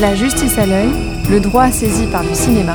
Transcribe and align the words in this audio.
La 0.00 0.14
justice 0.14 0.56
à 0.56 0.64
l'œil, 0.64 0.88
le 1.30 1.40
droit 1.40 1.70
saisi 1.70 2.06
par 2.06 2.22
le 2.22 2.32
cinéma. 2.32 2.74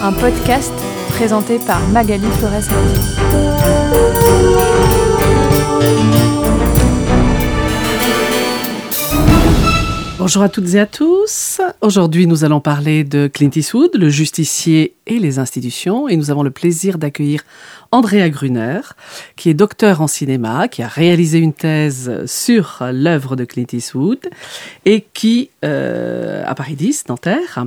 Un 0.00 0.12
podcast 0.12 0.72
présenté 1.08 1.58
par 1.58 1.80
Magali 1.88 2.28
Flores. 2.38 2.68
Bonjour 10.20 10.42
à 10.42 10.48
toutes 10.48 10.74
et 10.74 10.78
à 10.78 10.86
tous. 10.86 11.49
Aujourd'hui, 11.82 12.26
nous 12.26 12.44
allons 12.44 12.60
parler 12.60 13.04
de 13.04 13.26
Clint 13.26 13.52
Eastwood, 13.56 13.96
le 13.96 14.10
justicier 14.10 14.96
et 15.06 15.18
les 15.18 15.38
institutions. 15.38 16.08
Et 16.08 16.16
nous 16.16 16.30
avons 16.30 16.42
le 16.42 16.50
plaisir 16.50 16.98
d'accueillir 16.98 17.42
Andrea 17.90 18.28
Gruner, 18.28 18.80
qui 19.36 19.48
est 19.48 19.54
docteur 19.54 20.02
en 20.02 20.06
cinéma, 20.06 20.68
qui 20.68 20.82
a 20.82 20.88
réalisé 20.88 21.38
une 21.38 21.54
thèse 21.54 22.26
sur 22.26 22.82
l'œuvre 22.92 23.34
de 23.34 23.46
Clint 23.46 23.66
Eastwood 23.72 24.28
et 24.84 25.06
qui, 25.14 25.48
euh, 25.64 26.44
à 26.46 26.54
Paris 26.54 26.76
10, 26.76 27.06
Nanterre, 27.08 27.64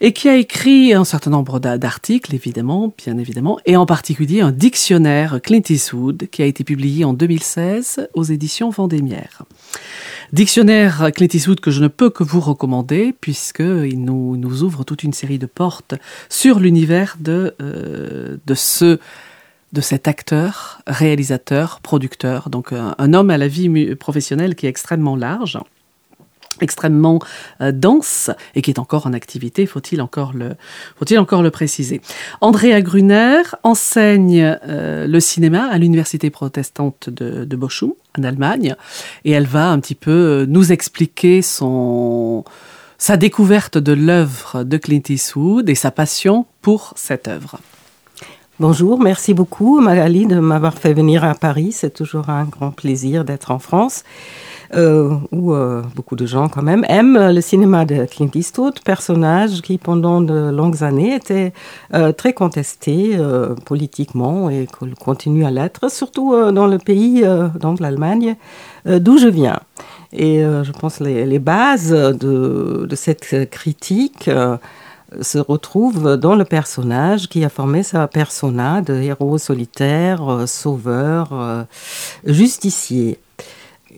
et 0.00 0.12
qui 0.12 0.28
a 0.28 0.34
écrit 0.34 0.92
un 0.92 1.04
certain 1.04 1.30
nombre 1.30 1.60
d'articles, 1.60 2.34
évidemment, 2.34 2.92
bien 2.98 3.16
évidemment, 3.16 3.60
et 3.64 3.76
en 3.76 3.86
particulier 3.86 4.40
un 4.40 4.50
dictionnaire 4.50 5.38
Clint 5.40 5.62
Eastwood 5.70 6.26
qui 6.32 6.42
a 6.42 6.46
été 6.46 6.64
publié 6.64 7.04
en 7.04 7.12
2016 7.12 8.08
aux 8.12 8.24
éditions 8.24 8.70
Vendémiaire. 8.70 9.44
Dictionnaire 10.32 11.10
Clint 11.14 11.28
Eastwood 11.32 11.60
que 11.60 11.70
je 11.70 11.80
ne 11.80 11.88
peux 11.88 12.10
que 12.10 12.24
vous 12.24 12.40
recommander 12.40 13.14
puisqu'il 13.20 14.02
nous, 14.04 14.36
nous 14.36 14.62
ouvre 14.62 14.84
toute 14.84 15.02
une 15.02 15.12
série 15.12 15.38
de 15.38 15.46
portes 15.46 15.94
sur 16.28 16.58
l'univers 16.58 17.16
de, 17.20 17.54
euh, 17.60 18.36
cet 19.80 20.08
acteur, 20.08 20.80
réalisateur, 20.86 21.80
producteur, 21.80 22.50
donc 22.50 22.72
un, 22.72 22.94
un 22.98 23.14
homme 23.14 23.30
à 23.30 23.38
la 23.38 23.46
vie 23.46 23.94
professionnelle 23.94 24.54
qui 24.54 24.66
est 24.66 24.70
extrêmement 24.70 25.16
large 25.16 25.58
extrêmement 26.60 27.20
euh, 27.60 27.72
dense 27.72 28.30
et 28.54 28.62
qui 28.62 28.70
est 28.70 28.78
encore 28.78 29.06
en 29.06 29.12
activité, 29.12 29.66
faut-il 29.66 30.00
encore 30.00 30.32
le, 30.34 30.54
faut-il 30.96 31.18
encore 31.18 31.42
le 31.42 31.50
préciser. 31.50 32.00
Andrea 32.40 32.80
Gruner 32.80 33.42
enseigne 33.62 34.58
euh, 34.66 35.06
le 35.06 35.20
cinéma 35.20 35.66
à 35.70 35.78
l'université 35.78 36.30
protestante 36.30 37.10
de, 37.10 37.44
de 37.44 37.56
Bochum, 37.56 37.92
en 38.18 38.22
Allemagne, 38.22 38.74
et 39.24 39.32
elle 39.32 39.46
va 39.46 39.68
un 39.68 39.80
petit 39.80 39.94
peu 39.94 40.10
euh, 40.10 40.46
nous 40.46 40.72
expliquer 40.72 41.42
son, 41.42 42.44
sa 42.98 43.16
découverte 43.16 43.78
de 43.78 43.92
l'œuvre 43.92 44.64
de 44.64 44.76
Clint 44.76 45.02
Eastwood 45.08 45.68
et 45.68 45.74
sa 45.74 45.90
passion 45.90 46.46
pour 46.62 46.92
cette 46.96 47.28
œuvre. 47.28 47.58
Bonjour, 48.58 48.98
merci 48.98 49.34
beaucoup 49.34 49.80
Magali 49.80 50.26
de 50.26 50.38
m'avoir 50.38 50.78
fait 50.78 50.94
venir 50.94 51.24
à 51.24 51.34
Paris. 51.34 51.72
C'est 51.72 51.92
toujours 51.92 52.30
un 52.30 52.44
grand 52.44 52.70
plaisir 52.70 53.22
d'être 53.22 53.50
en 53.50 53.58
France 53.58 54.02
où 54.72 55.52
euh, 55.52 55.82
beaucoup 55.94 56.16
de 56.16 56.26
gens 56.26 56.48
quand 56.48 56.62
même 56.62 56.84
aiment 56.88 57.30
le 57.30 57.40
cinéma 57.40 57.84
de 57.84 58.04
Clint 58.04 58.30
Eastwood, 58.34 58.80
personnage 58.80 59.62
qui 59.62 59.78
pendant 59.78 60.20
de 60.20 60.50
longues 60.50 60.82
années 60.82 61.14
était 61.14 61.52
euh, 61.94 62.12
très 62.12 62.32
contesté 62.32 63.16
euh, 63.16 63.54
politiquement 63.64 64.50
et 64.50 64.66
continue 64.98 65.44
à 65.44 65.50
l'être, 65.50 65.90
surtout 65.90 66.34
euh, 66.34 66.52
dans 66.52 66.66
le 66.66 66.78
pays, 66.78 67.22
euh, 67.24 67.48
dans 67.60 67.74
l'Allemagne, 67.78 68.36
euh, 68.86 68.98
d'où 68.98 69.18
je 69.18 69.28
viens. 69.28 69.60
Et 70.12 70.44
euh, 70.44 70.64
je 70.64 70.72
pense 70.72 71.00
les, 71.00 71.26
les 71.26 71.38
bases 71.38 71.90
de, 71.90 72.88
cette 72.94 73.50
critique 73.50 74.28
euh, 74.28 74.56
se 75.20 75.38
retrouve 75.38 76.16
dans 76.16 76.34
le 76.34 76.44
personnage 76.44 77.28
qui 77.28 77.44
a 77.44 77.48
formé 77.48 77.82
sa 77.82 78.06
persona 78.06 78.80
de 78.80 78.94
héros 78.94 79.38
solitaire, 79.38 80.28
euh, 80.28 80.46
sauveur, 80.46 81.28
euh, 81.32 81.62
justicier 82.24 83.18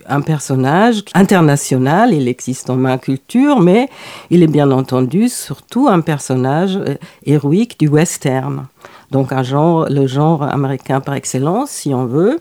un 0.08 0.20
personnage 0.20 1.04
international, 1.14 2.12
il 2.12 2.28
existe 2.28 2.70
en 2.70 2.76
ma 2.76 2.98
culture, 2.98 3.60
mais 3.60 3.88
il 4.30 4.42
est 4.42 4.48
bien 4.48 4.70
entendu 4.70 5.28
surtout 5.28 5.88
un 5.88 6.00
personnage 6.00 6.76
euh, 6.76 6.94
héroïque 7.24 7.78
du 7.78 7.88
western. 7.88 8.66
Donc 9.10 9.32
un 9.32 9.42
genre, 9.42 9.86
le 9.88 10.06
genre 10.06 10.42
américain 10.42 11.00
par 11.00 11.14
excellence, 11.14 11.70
si 11.70 11.94
on 11.94 12.04
veut. 12.04 12.41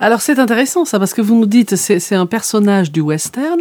Alors 0.00 0.20
c'est 0.20 0.38
intéressant 0.38 0.84
ça, 0.84 0.98
parce 0.98 1.14
que 1.14 1.22
vous 1.22 1.34
nous 1.34 1.46
dites 1.46 1.76
c'est 1.76 2.14
un 2.14 2.26
personnage 2.26 2.92
du 2.92 3.00
western, 3.00 3.60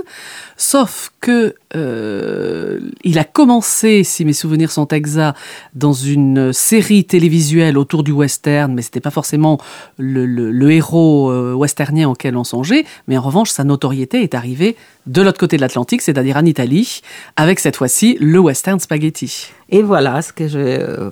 sauf 0.57 1.11
que 1.21 1.55
euh, 1.75 2.79
il 3.03 3.17
a 3.19 3.23
commencé, 3.23 4.03
si 4.03 4.25
mes 4.25 4.33
souvenirs 4.33 4.71
sont 4.71 4.87
exacts, 4.87 5.37
dans 5.73 5.93
une 5.93 6.51
série 6.51 7.05
télévisuelle 7.05 7.77
autour 7.77 8.03
du 8.03 8.11
western, 8.11 8.73
mais 8.73 8.81
c'était 8.81 8.99
pas 8.99 9.11
forcément 9.11 9.57
le, 9.97 10.25
le, 10.25 10.51
le 10.51 10.71
héros 10.71 11.29
euh, 11.31 11.53
westernien 11.53 12.09
auquel 12.09 12.35
on 12.35 12.43
songeait, 12.43 12.85
mais 13.07 13.17
en 13.17 13.21
revanche 13.21 13.51
sa 13.51 13.63
notoriété 13.63 14.23
est 14.23 14.33
arrivée 14.33 14.75
de 15.05 15.21
l'autre 15.21 15.39
côté 15.39 15.57
de 15.57 15.61
l'Atlantique, 15.61 16.01
c'est-à-dire 16.01 16.37
en 16.37 16.45
Italie, 16.45 17.01
avec 17.35 17.59
cette 17.59 17.75
fois-ci 17.75 18.17
le 18.19 18.39
western 18.39 18.79
spaghetti. 18.79 19.51
Et 19.73 19.81
voilà 19.81 20.21
ce 20.21 20.31
que 20.31 20.47
je, 20.47 20.59
euh, 20.59 21.09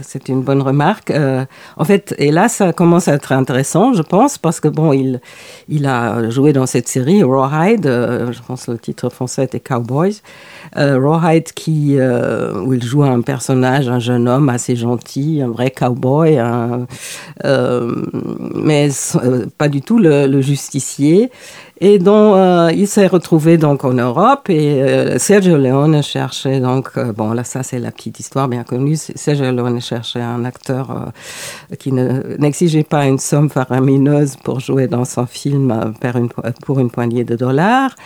c'est 0.00 0.28
une 0.28 0.42
bonne 0.42 0.62
remarque. 0.62 1.10
Euh, 1.10 1.44
en 1.76 1.84
fait, 1.84 2.14
et 2.18 2.30
là, 2.30 2.48
ça 2.48 2.72
commence 2.72 3.08
à 3.08 3.14
être 3.14 3.32
intéressant, 3.32 3.94
je 3.94 4.02
pense, 4.02 4.38
parce 4.38 4.60
que 4.60 4.68
bon, 4.68 4.92
il, 4.92 5.86
a 5.86 6.30
joué 6.30 6.52
dans 6.52 6.66
cette 6.66 6.86
série 6.86 7.24
Rawhide, 7.24 7.86
euh, 7.86 8.30
je 8.30 8.40
pense 8.46 8.66
que 8.66 8.70
le 8.70 8.78
titre 8.78 9.10
français 9.10 9.42
était 9.42 9.58
Cowboys. 9.58 10.22
Euh, 10.78 10.98
Rawhide 10.98 11.52
qui, 11.52 11.96
euh, 11.98 12.54
où 12.62 12.72
il 12.72 12.82
joue 12.82 13.02
un 13.02 13.20
personnage, 13.20 13.88
un 13.88 13.98
jeune 13.98 14.26
homme 14.26 14.48
assez 14.48 14.74
gentil, 14.74 15.42
un 15.42 15.50
vrai 15.50 15.70
cowboy, 15.70 16.38
euh, 17.44 18.04
mais 18.54 18.88
pas 19.58 19.68
du 19.68 19.82
tout 19.82 19.98
le, 19.98 20.40
justicier. 20.40 21.30
Et 21.80 21.98
euh, 22.06 22.70
il 22.74 22.86
s'est 22.86 23.08
retrouvé 23.08 23.58
donc 23.58 23.84
en 23.84 23.92
Europe 23.92 24.48
et 24.48 25.18
Sergio 25.18 25.56
Leone 25.56 26.00
cherchait 26.02 26.60
donc, 26.60 26.96
bon 27.16 27.32
là 27.32 27.42
ça 27.42 27.64
c'est 27.64 27.80
la 27.80 27.90
petite 27.90 28.20
histoire 28.20 28.46
bien 28.46 28.62
connue, 28.62 28.96
Sergio 28.96 29.50
Leone 29.50 29.80
cherchait 29.80 30.20
un 30.20 30.44
acteur 30.44 31.12
qui 31.80 31.90
n'exigeait 31.92 32.78
ne, 32.78 32.84
pas 32.84 33.06
une 33.06 33.18
somme 33.18 33.50
faramineuse 33.50 34.36
pour 34.36 34.60
jouer 34.60 34.86
dans 34.86 35.04
son 35.04 35.26
film 35.26 35.92
pour, 36.00 36.16
une, 36.16 36.28
pour 36.64 36.78
une 36.78 36.90
poignée 36.90 37.24
de 37.24 37.34
dollars. 37.34 37.96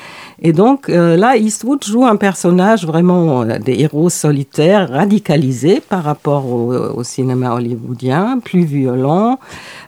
Et 0.40 0.54
donc 0.54 0.88
là, 0.88 1.36
Eastwood 1.36 1.84
joue 1.84 2.06
un 2.06 2.16
personnage 2.16 2.55
vraiment 2.84 3.42
euh, 3.42 3.58
des 3.58 3.80
héros 3.80 4.10
solitaires 4.10 4.90
radicalisés 4.90 5.80
par 5.80 6.04
rapport 6.04 6.46
au, 6.46 7.02
cinéma 7.04 7.54
hollywoodien, 7.54 8.40
plus 8.44 8.64
violent, 8.64 9.38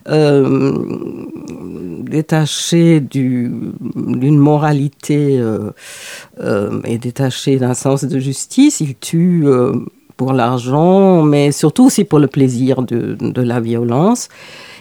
euh, 0.09 0.77
détaché 2.09 3.01
d'une 3.01 4.39
moralité 4.39 5.39
euh, 5.39 5.71
euh, 6.41 6.81
et 6.85 6.99
détaché 6.99 7.57
d'un 7.57 7.75
sens 7.75 8.05
de 8.05 8.19
justice. 8.19 8.81
Il 8.81 8.97
tue 8.97 9.47
euh, 9.47 9.73
pour 10.19 10.33
l'argent, 10.33 11.23
mais 11.23 11.53
surtout 11.53 11.87
aussi 11.87 12.05
pour 12.05 12.19
le 12.19 12.27
plaisir 12.27 12.83
de, 12.83 13.17
la 13.41 13.61
violence. 13.61 14.29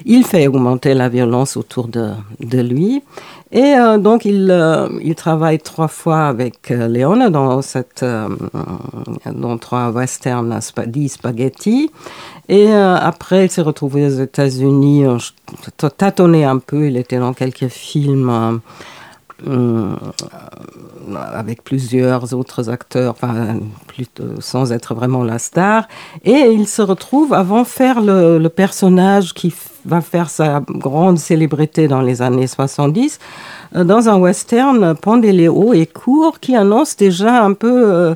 Il 0.03 0.25
fait 0.25 0.47
augmenter 0.47 0.95
la 0.95 1.09
violence 1.09 1.55
autour 1.55 1.87
de, 1.87 2.61
lui. 2.61 3.03
Et 3.51 3.75
euh, 3.75 3.99
donc, 3.99 4.25
il, 4.25 4.49
euh, 4.49 4.89
il 5.01 5.15
travaille 5.15 5.59
trois 5.59 5.87
fois 5.87 6.27
avec 6.27 6.71
euh, 6.71 6.87
Léon 6.87 7.29
dans, 7.29 7.61
cette, 7.61 8.01
euh, 8.01 8.27
dans 9.31 9.57
trois 9.59 9.91
westerns 9.91 10.59
dix 10.87 11.09
spaghetti. 11.09 11.91
Et 12.49 12.71
après, 12.73 13.45
il 13.45 13.51
s'est 13.51 13.61
retrouvé 13.61 14.05
aux 14.05 14.21
États-Unis, 14.21 15.03
tâtonné 15.97 16.45
un 16.45 16.59
peu, 16.59 16.87
il 16.87 16.95
était 16.95 17.19
dans 17.19 17.33
quelques 17.33 17.67
films. 17.67 18.61
Euh, 19.45 19.93
avec 21.35 21.63
plusieurs 21.63 22.33
autres 22.33 22.69
acteurs, 22.69 23.15
sans 24.39 24.71
être 24.71 24.95
vraiment 24.95 25.23
la 25.23 25.37
star. 25.37 25.87
Et 26.25 26.51
il 26.51 26.67
se 26.67 26.81
retrouve 26.81 27.33
avant 27.33 27.63
faire 27.63 28.01
le, 28.01 28.47
personnage 28.47 29.33
qui 29.35 29.53
va 29.85 30.01
faire 30.01 30.31
sa 30.31 30.63
grande 30.67 31.19
célébrité 31.19 31.87
dans 31.87 32.01
les 32.01 32.23
années 32.23 32.47
70, 32.47 33.19
euh, 33.75 33.83
dans 33.83 34.09
un 34.09 34.17
western 34.17 34.95
Pandéléo 34.95 35.73
et 35.73 35.85
court 35.85 36.39
qui 36.39 36.55
annonce 36.55 36.97
déjà 36.97 37.43
un 37.43 37.53
peu 37.53 37.93
euh, 37.93 38.15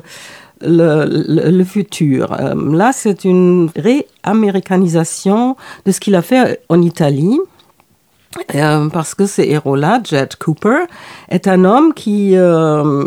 le, 0.60 1.50
le, 1.50 1.64
futur. 1.64 2.36
Là, 2.56 2.90
c'est 2.92 3.24
une 3.24 3.70
réaméricanisation 3.76 5.56
de 5.86 5.92
ce 5.92 6.00
qu'il 6.00 6.16
a 6.16 6.22
fait 6.22 6.60
en 6.68 6.82
Italie. 6.82 7.38
Euh, 8.54 8.88
parce 8.88 9.14
que 9.14 9.26
ce 9.26 9.42
héros-là, 9.42 10.00
Jet 10.04 10.36
Cooper, 10.36 10.84
est 11.28 11.48
un 11.48 11.64
homme 11.64 11.92
qui, 11.94 12.32
euh, 12.34 13.04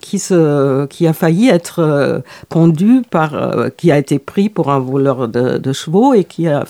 qui, 0.00 0.18
se, 0.18 0.86
qui 0.86 1.06
a 1.06 1.12
failli 1.12 1.48
être 1.48 1.80
euh, 1.80 2.20
pendu 2.48 3.02
par, 3.10 3.34
euh, 3.34 3.68
qui 3.76 3.92
a 3.92 3.98
été 3.98 4.18
pris 4.18 4.48
pour 4.48 4.70
un 4.72 4.80
voleur 4.80 5.28
de, 5.28 5.58
de 5.58 5.72
chevaux 5.72 6.14
et 6.14 6.24
qui 6.24 6.48
a, 6.48 6.64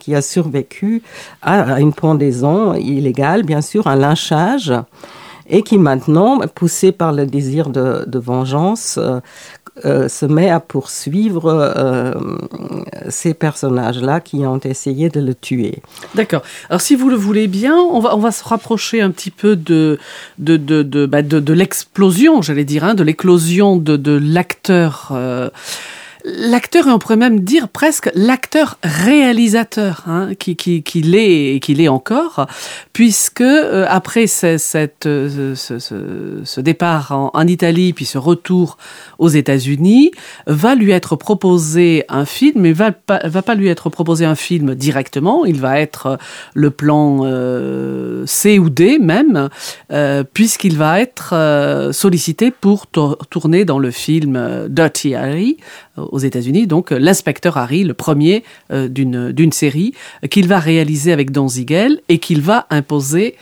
qui 0.00 0.14
a 0.14 0.22
survécu 0.22 1.02
à, 1.42 1.80
une 1.80 1.92
pendaison 1.92 2.74
illégale, 2.74 3.44
bien 3.44 3.60
sûr, 3.60 3.86
un 3.86 3.96
lynchage, 3.96 4.72
et 5.48 5.62
qui 5.62 5.78
maintenant, 5.78 6.40
poussé 6.54 6.92
par 6.92 7.12
le 7.12 7.26
désir 7.26 7.70
de, 7.70 8.04
de 8.06 8.18
vengeance, 8.18 8.98
euh, 9.84 10.08
se 10.08 10.26
met 10.26 10.50
à 10.50 10.60
poursuivre 10.60 11.46
euh, 11.76 12.12
ces 13.08 13.34
personnages-là 13.34 14.20
qui 14.20 14.46
ont 14.46 14.60
essayé 14.60 15.08
de 15.08 15.20
le 15.20 15.34
tuer. 15.34 15.82
D'accord. 16.14 16.42
Alors 16.68 16.80
si 16.80 16.94
vous 16.94 17.08
le 17.08 17.16
voulez 17.16 17.46
bien, 17.46 17.76
on 17.76 18.00
va, 18.00 18.16
on 18.16 18.20
va 18.20 18.32
se 18.32 18.44
rapprocher 18.44 19.00
un 19.00 19.10
petit 19.10 19.30
peu 19.30 19.56
de, 19.56 19.98
de, 20.38 20.56
de, 20.56 20.82
de, 20.82 21.06
bah, 21.06 21.22
l'explosion, 21.22 22.42
j'allais 22.42 22.64
dire, 22.64 22.84
hein, 22.84 22.94
de 22.94 23.02
l'éclosion 23.02 23.76
de, 23.76 23.96
de 23.96 24.18
l'acteur. 24.22 25.10
Euh, 25.12 25.50
l'acteur, 26.24 26.86
et 26.88 26.90
on 26.90 26.98
pourrait 26.98 27.16
même 27.16 27.40
dire 27.40 27.68
presque 27.68 28.10
l'acteur 28.14 28.78
réalisateur, 28.82 30.04
hein, 30.06 30.30
qui, 30.38 30.56
qui, 30.56 30.82
qui 30.82 31.02
l'est 31.02 31.54
et 31.54 31.60
qui 31.60 31.74
l'est 31.74 31.88
encore, 31.88 32.46
puisque 32.92 33.40
euh, 33.40 33.86
après 33.88 34.26
ce, 34.26 34.58
cette, 34.58 35.06
euh, 35.06 35.54
ce, 35.54 35.78
ce, 35.78 36.60
départ 36.60 37.12
en, 37.12 37.46
Italie, 37.46 37.92
puis 37.92 38.04
ce 38.04 38.18
retour 38.18 38.76
aux 39.18 39.28
États-Unis, 39.28 40.10
va 40.46 40.74
lui 40.74 40.92
être 40.92 41.16
proposé 41.16 42.04
un 42.08 42.24
film, 42.24 42.60
mais 42.62 42.72
va 42.72 42.92
pas, 42.92 43.20
va 43.24 43.42
pas 43.42 43.54
lui 43.54 43.68
être 43.68 43.90
proposé 43.90 44.24
un 44.24 44.34
film 44.34 44.74
directement, 44.74 45.44
il 45.44 45.60
va 45.60 45.80
être 45.80 46.18
le 46.54 46.70
plan 46.70 47.20
euh, 47.24 48.24
C 48.26 48.58
ou 48.58 48.70
D 48.70 48.98
même, 48.98 49.48
euh, 49.92 50.24
puisqu'il 50.24 50.76
va 50.76 51.00
être 51.00 51.30
euh, 51.32 51.92
sollicité 51.92 52.50
pour 52.50 52.86
tourner 52.86 53.64
dans 53.64 53.78
le 53.78 53.90
film 53.90 54.66
Dirty 54.68 55.14
Harry, 55.14 55.56
aux 56.10 56.18
États-Unis, 56.18 56.66
donc 56.66 56.90
l'inspecteur 56.90 57.56
Harry, 57.56 57.84
le 57.84 57.94
premier 57.94 58.44
euh, 58.72 58.88
d'une 58.88 59.52
série 59.52 59.94
qu'il 60.30 60.48
va 60.48 60.58
réaliser 60.58 61.12
avec 61.12 61.30
Don 61.30 61.48
Ziegel 61.48 62.00
et 62.08 62.18
qu'il 62.18 62.40
va 62.40 62.66
imposer 62.70 63.36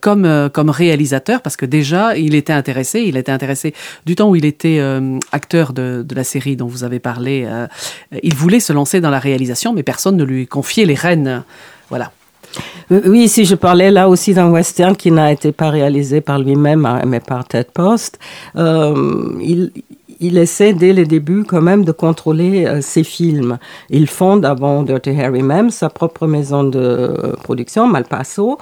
comme 0.00 0.24
euh, 0.24 0.48
comme 0.48 0.70
réalisateur 0.70 1.42
parce 1.42 1.56
que 1.56 1.66
déjà 1.66 2.16
il 2.16 2.34
était 2.34 2.52
intéressé, 2.52 3.00
il 3.00 3.16
était 3.16 3.32
intéressé 3.32 3.74
du 4.06 4.14
temps 4.14 4.30
où 4.30 4.36
il 4.36 4.44
était 4.44 4.78
euh, 4.80 5.18
acteur 5.32 5.72
de, 5.72 6.04
de 6.06 6.14
la 6.14 6.24
série 6.24 6.56
dont 6.56 6.66
vous 6.66 6.84
avez 6.84 6.98
parlé. 6.98 7.44
Euh, 7.46 7.66
il 8.22 8.34
voulait 8.34 8.60
se 8.60 8.72
lancer 8.72 9.00
dans 9.00 9.10
la 9.10 9.18
réalisation, 9.18 9.72
mais 9.72 9.82
personne 9.82 10.16
ne 10.16 10.24
lui 10.24 10.46
confiait 10.46 10.84
les 10.84 10.94
rênes. 10.94 11.42
Voilà. 11.88 12.12
Oui, 12.90 13.28
si 13.28 13.44
je 13.44 13.54
parlais 13.54 13.92
là 13.92 14.08
aussi 14.08 14.34
d'un 14.34 14.50
western 14.50 14.96
qui 14.96 15.12
n'a 15.12 15.30
été 15.30 15.52
pas 15.52 15.70
réalisé 15.70 16.20
par 16.20 16.40
lui-même, 16.40 16.88
mais 17.06 17.20
par 17.20 17.46
Ted 17.46 17.68
Post, 17.72 18.18
euh, 18.56 19.32
il, 19.40 19.70
il 20.20 20.38
essaie 20.38 20.72
dès 20.72 20.92
le 20.92 21.04
début 21.04 21.44
quand 21.44 21.62
même 21.62 21.84
de 21.84 21.92
contrôler 21.92 22.66
euh, 22.66 22.80
ses 22.80 23.04
films. 23.04 23.58
Il 23.88 24.06
fonde 24.06 24.44
avant 24.44 24.82
Dirty 24.82 25.18
Harry 25.20 25.42
même 25.42 25.70
sa 25.70 25.90
propre 25.90 26.26
maison 26.26 26.64
de 26.64 27.34
production, 27.42 27.86
Malpasso, 27.86 28.58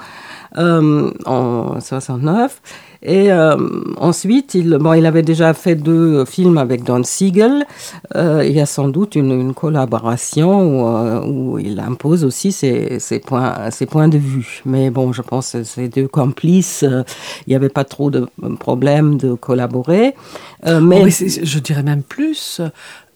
euh, 0.57 1.11
en 1.25 1.79
69. 1.79 2.61
Et 3.01 3.31
euh, 3.31 3.55
ensuite, 3.97 4.55
il, 4.55 4.77
bon, 4.77 4.93
il 4.93 5.05
avait 5.05 5.21
déjà 5.21 5.53
fait 5.53 5.75
deux 5.75 6.25
films 6.25 6.57
avec 6.57 6.83
Don 6.83 7.03
Siegel. 7.03 7.65
Euh, 8.15 8.43
il 8.45 8.51
y 8.51 8.59
a 8.59 8.65
sans 8.65 8.89
doute 8.89 9.15
une, 9.15 9.31
une 9.31 9.53
collaboration 9.53 10.61
où, 10.61 10.87
euh, 10.87 11.25
où, 11.25 11.59
il 11.59 11.79
impose 11.79 12.25
aussi 12.25 12.51
ses, 12.51 12.99
ses, 12.99 13.19
points, 13.19 13.71
ses 13.71 13.85
points 13.85 14.09
de 14.09 14.17
vue. 14.17 14.61
Mais 14.65 14.89
bon, 14.89 15.13
je 15.13 15.21
pense 15.21 15.53
que 15.53 15.63
ces 15.63 15.87
deux 15.87 16.07
complices, 16.07 16.83
il 16.83 17.49
n'y 17.49 17.55
avait 17.55 17.69
pas 17.69 17.85
trop 17.85 18.11
de 18.11 18.27
problèmes 18.59 19.17
de 19.17 19.33
collaborer. 19.33 20.13
Mais... 20.65 20.73
Oh, 21.01 21.05
mais 21.05 21.09
je 21.09 21.59
dirais 21.59 21.83
même 21.83 22.03
plus. 22.03 22.61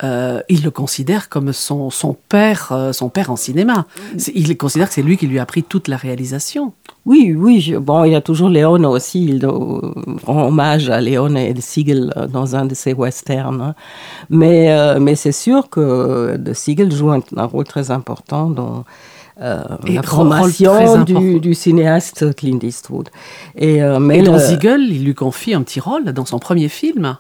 Euh, 0.04 0.42
il 0.50 0.64
le 0.64 0.72
considère 0.72 1.30
comme 1.30 1.54
son, 1.54 1.90
son 1.90 2.16
père, 2.30 2.70
euh, 2.72 2.94
son 2.94 3.10
père 3.10 3.30
en 3.30 3.36
cinéma. 3.36 3.86
Il 4.34 4.58
considère 4.58 4.88
que 4.88 4.94
c'est 4.94 5.04
lui 5.04 5.18
qui 5.18 5.28
lui 5.28 5.40
a 5.40 5.46
pris 5.46 5.64
toute 5.64 5.88
la 5.88 5.98
réalisation. 5.98 6.74
Oui, 7.06 7.36
oui. 7.38 7.62
Je, 7.62 7.76
bon, 7.76 8.04
il 8.04 8.12
y 8.12 8.16
a 8.16 8.22
toujours 8.22 8.50
Léon 8.50 8.86
aussi. 8.86 9.26
Il 9.26 9.46
rend 9.46 10.48
hommage 10.48 10.90
à 10.90 11.00
Léon 11.00 11.36
et 11.36 11.54
Siegel 11.60 12.14
dans 12.32 12.56
un 12.56 12.66
de 12.66 12.74
ses 12.76 12.94
westerns. 12.94 13.62
Hein. 13.62 13.76
Mais, 14.30 14.72
euh, 14.72 15.00
mais 15.00 15.16
c'est 15.16 15.32
sûr 15.32 15.70
que 15.70 16.38
de 16.38 16.54
Siegel 16.54 16.92
joue 16.92 17.12
un, 17.12 17.22
un 17.38 17.46
rôle 17.46 17.66
très 17.66 17.92
important 17.92 18.50
dans 18.50 18.84
euh, 19.42 19.64
la 19.88 20.04
formation 20.04 21.04
du, 21.04 21.40
du, 21.40 21.54
cinéaste 21.56 22.36
Clint 22.36 22.60
Eastwood. 22.62 23.10
Et, 23.56 23.82
euh, 23.82 24.00
mais 24.00 24.20
et 24.20 24.22
dans 24.22 24.34
le... 24.34 24.40
Siegel, 24.40 24.82
il 24.90 25.04
lui 25.06 25.16
confie 25.16 25.56
un 25.56 25.64
petit 25.64 25.80
rôle 25.80 26.06
dans 26.06 26.26
son 26.26 26.38
premier 26.38 26.70
film. 26.70 27.18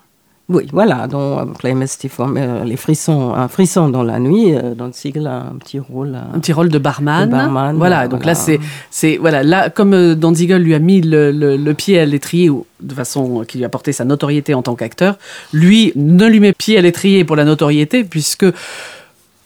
Oui, 0.54 0.68
voilà, 0.72 1.08
dans 1.08 1.48
Play 1.48 1.74
Misty 1.74 2.12
euh, 2.20 2.64
les 2.64 2.78
frissons, 2.78 3.34
un 3.34 3.48
frisson 3.48 3.90
dans 3.90 4.04
la 4.04 4.20
nuit, 4.20 4.54
euh, 4.54 4.76
dans 4.76 4.92
Siegel 4.94 5.26
a 5.26 5.38
un 5.38 5.56
petit 5.58 5.80
rôle. 5.80 6.16
Un 6.16 6.40
petit 6.40 6.54
rôle 6.54 6.70
de 6.70 6.78
barman. 6.78 7.26
De 7.26 7.32
barman 7.32 7.76
voilà, 7.76 8.08
donc 8.08 8.20
voilà. 8.20 8.34
là 8.34 8.36
c'est, 8.36 8.60
c'est 8.92 9.18
voilà, 9.18 9.42
là 9.42 9.72
comme 9.72 9.96
euh, 9.96 10.14
Don 10.14 10.36
Siegel 10.36 10.62
lui 10.62 10.76
a 10.76 10.80
mis 10.80 11.02
le, 11.02 11.32
le, 11.32 11.58
le 11.58 11.74
pied 11.74 12.00
à 12.00 12.06
l'étrier 12.06 12.52
de 12.82 12.94
façon 12.94 13.44
qui 13.48 13.58
lui 13.58 13.66
a 13.66 13.70
porté 13.70 13.94
sa 13.94 14.06
notoriété 14.06 14.54
en 14.54 14.62
tant 14.62 14.76
qu'acteur, 14.76 15.18
lui 15.54 15.92
ne 15.96 16.28
lui 16.28 16.40
met 16.40 16.54
pied 16.54 16.78
à 16.78 16.82
l'étrier 16.82 17.24
pour 17.24 17.36
la 17.36 17.46
notoriété 17.46 18.04
puisque 18.04 18.46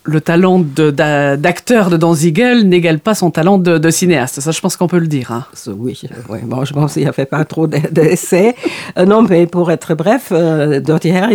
le 0.08 0.20
talent 0.20 0.60
d'acteur 0.60 1.86
de, 1.86 1.92
de 1.92 1.96
Don 1.98 2.14
Siegel 2.14 2.68
n'égale 2.68 2.98
pas 2.98 3.14
son 3.14 3.30
talent 3.30 3.58
de, 3.58 3.90
cinéaste. 3.90 4.40
Ça, 4.40 4.50
je 4.50 4.60
pense 4.60 4.76
qu'on 4.76 4.88
peut 4.88 4.98
le 4.98 5.06
dire. 5.06 5.32
Hein. 5.32 5.44
Oui. 5.76 6.00
Bon, 6.44 6.64
je 6.64 6.72
pense 6.72 6.94
qu'il 6.94 7.02
n'y 7.02 7.08
a 7.08 7.12
fait 7.12 7.26
pas 7.26 7.44
trop 7.44 7.66
d'essais. 7.66 8.54
euh, 8.96 9.04
non, 9.04 9.22
mais 9.22 9.46
pour 9.46 9.70
être 9.70 9.94
bref, 9.94 10.28
euh, 10.32 10.80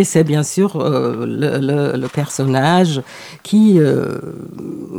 c'est 0.04 0.24
bien 0.24 0.44
sûr 0.44 0.76
euh, 0.76 1.26
le, 1.96 2.08
personnage 2.08 3.02
qui, 3.44 3.80
euh, 3.80 4.20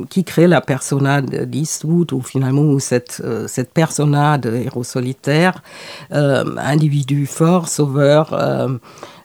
qui 0.08 0.24
crée 0.24 0.46
la 0.46 0.60
persona 0.60 1.20
d'Eastwood, 1.20 2.12
ou 2.12 2.20
finalement 2.22 2.78
cette, 2.78 3.22
cette 3.46 3.72
persona 3.72 4.38
de 4.38 4.54
héros 4.54 4.84
solitaire, 4.84 5.62
individu 6.10 7.26
fort, 7.26 7.68
sauveur, 7.68 8.36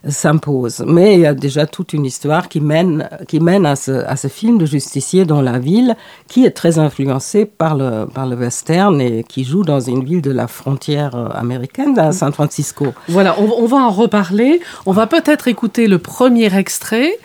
s'impose. 0.08 0.82
Mais 0.86 1.14
il 1.14 1.20
y 1.20 1.26
a 1.26 1.34
déjà 1.34 1.66
toute 1.66 1.92
une 1.92 2.06
histoire 2.06 2.48
qui 2.48 2.60
mène, 2.60 3.08
qui 3.28 3.40
mène 3.40 3.66
à, 3.66 3.76
ce, 3.76 4.04
à 4.06 4.16
ce 4.16 4.28
film 4.28 4.58
de 4.58 4.66
justicier 4.66 5.24
dans 5.24 5.42
la 5.42 5.58
ville, 5.58 5.96
qui 6.28 6.44
est 6.44 6.52
très 6.52 6.78
influencé 6.78 7.44
par 7.44 7.76
le, 7.76 8.06
par 8.06 8.26
le 8.26 8.36
western 8.36 9.00
et 9.00 9.24
qui 9.24 9.44
joue 9.44 9.62
dans 9.62 9.80
une 9.80 10.04
ville 10.04 10.22
de 10.22 10.30
la 10.30 10.46
frontière 10.46 11.14
américaine, 11.34 11.98
à 11.98 12.12
San 12.12 12.32
Francisco. 12.32 12.94
Voilà, 13.08 13.36
on, 13.38 13.50
on 13.62 13.66
va 13.66 13.78
en 13.78 13.90
reparler. 13.90 14.60
On 14.86 14.92
va 14.92 15.06
peut-être 15.06 15.48
écouter 15.48 15.86
le 15.86 15.98
premier 15.98 16.54
extrait, 16.56 17.18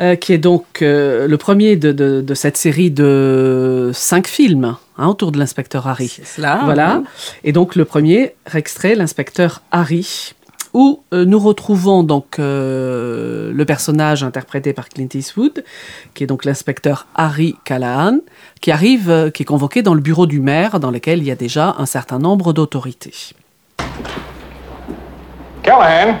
euh, 0.00 0.14
qui 0.16 0.32
est 0.32 0.38
donc 0.38 0.82
euh, 0.82 1.28
le 1.28 1.36
premier 1.36 1.76
de, 1.76 1.92
de, 1.92 2.20
de 2.20 2.34
cette 2.34 2.56
série 2.56 2.90
de 2.90 3.90
cinq 3.92 4.26
films. 4.26 4.76
Hein, 4.96 5.08
autour 5.08 5.32
de 5.32 5.40
l'inspecteur 5.40 5.88
Harry. 5.88 6.20
Cela, 6.24 6.60
voilà. 6.64 7.00
Oui. 7.00 7.08
Et 7.42 7.50
donc 7.50 7.74
le 7.74 7.84
premier 7.84 8.36
extrait, 8.54 8.94
l'inspecteur 8.94 9.60
Harry, 9.72 10.34
où 10.74 11.04
euh, 11.14 11.24
nous 11.24 11.38
retrouvons 11.38 12.02
donc 12.02 12.38
euh, 12.38 13.52
le 13.54 13.64
personnage 13.64 14.24
interprété 14.24 14.72
par 14.72 14.88
Clint 14.88 15.08
Eastwood, 15.14 15.64
qui 16.12 16.24
est 16.24 16.26
donc 16.26 16.44
l'inspecteur 16.44 17.06
Harry 17.14 17.56
Callahan, 17.64 18.18
qui 18.60 18.72
arrive, 18.72 19.08
euh, 19.08 19.30
qui 19.30 19.44
est 19.44 19.46
convoqué 19.46 19.82
dans 19.82 19.94
le 19.94 20.00
bureau 20.00 20.26
du 20.26 20.40
maire, 20.40 20.80
dans 20.80 20.90
lequel 20.90 21.20
il 21.20 21.24
y 21.24 21.30
a 21.30 21.36
déjà 21.36 21.76
un 21.78 21.86
certain 21.86 22.18
nombre 22.18 22.52
d'autorités. 22.52 23.32
Callahan? 25.62 26.18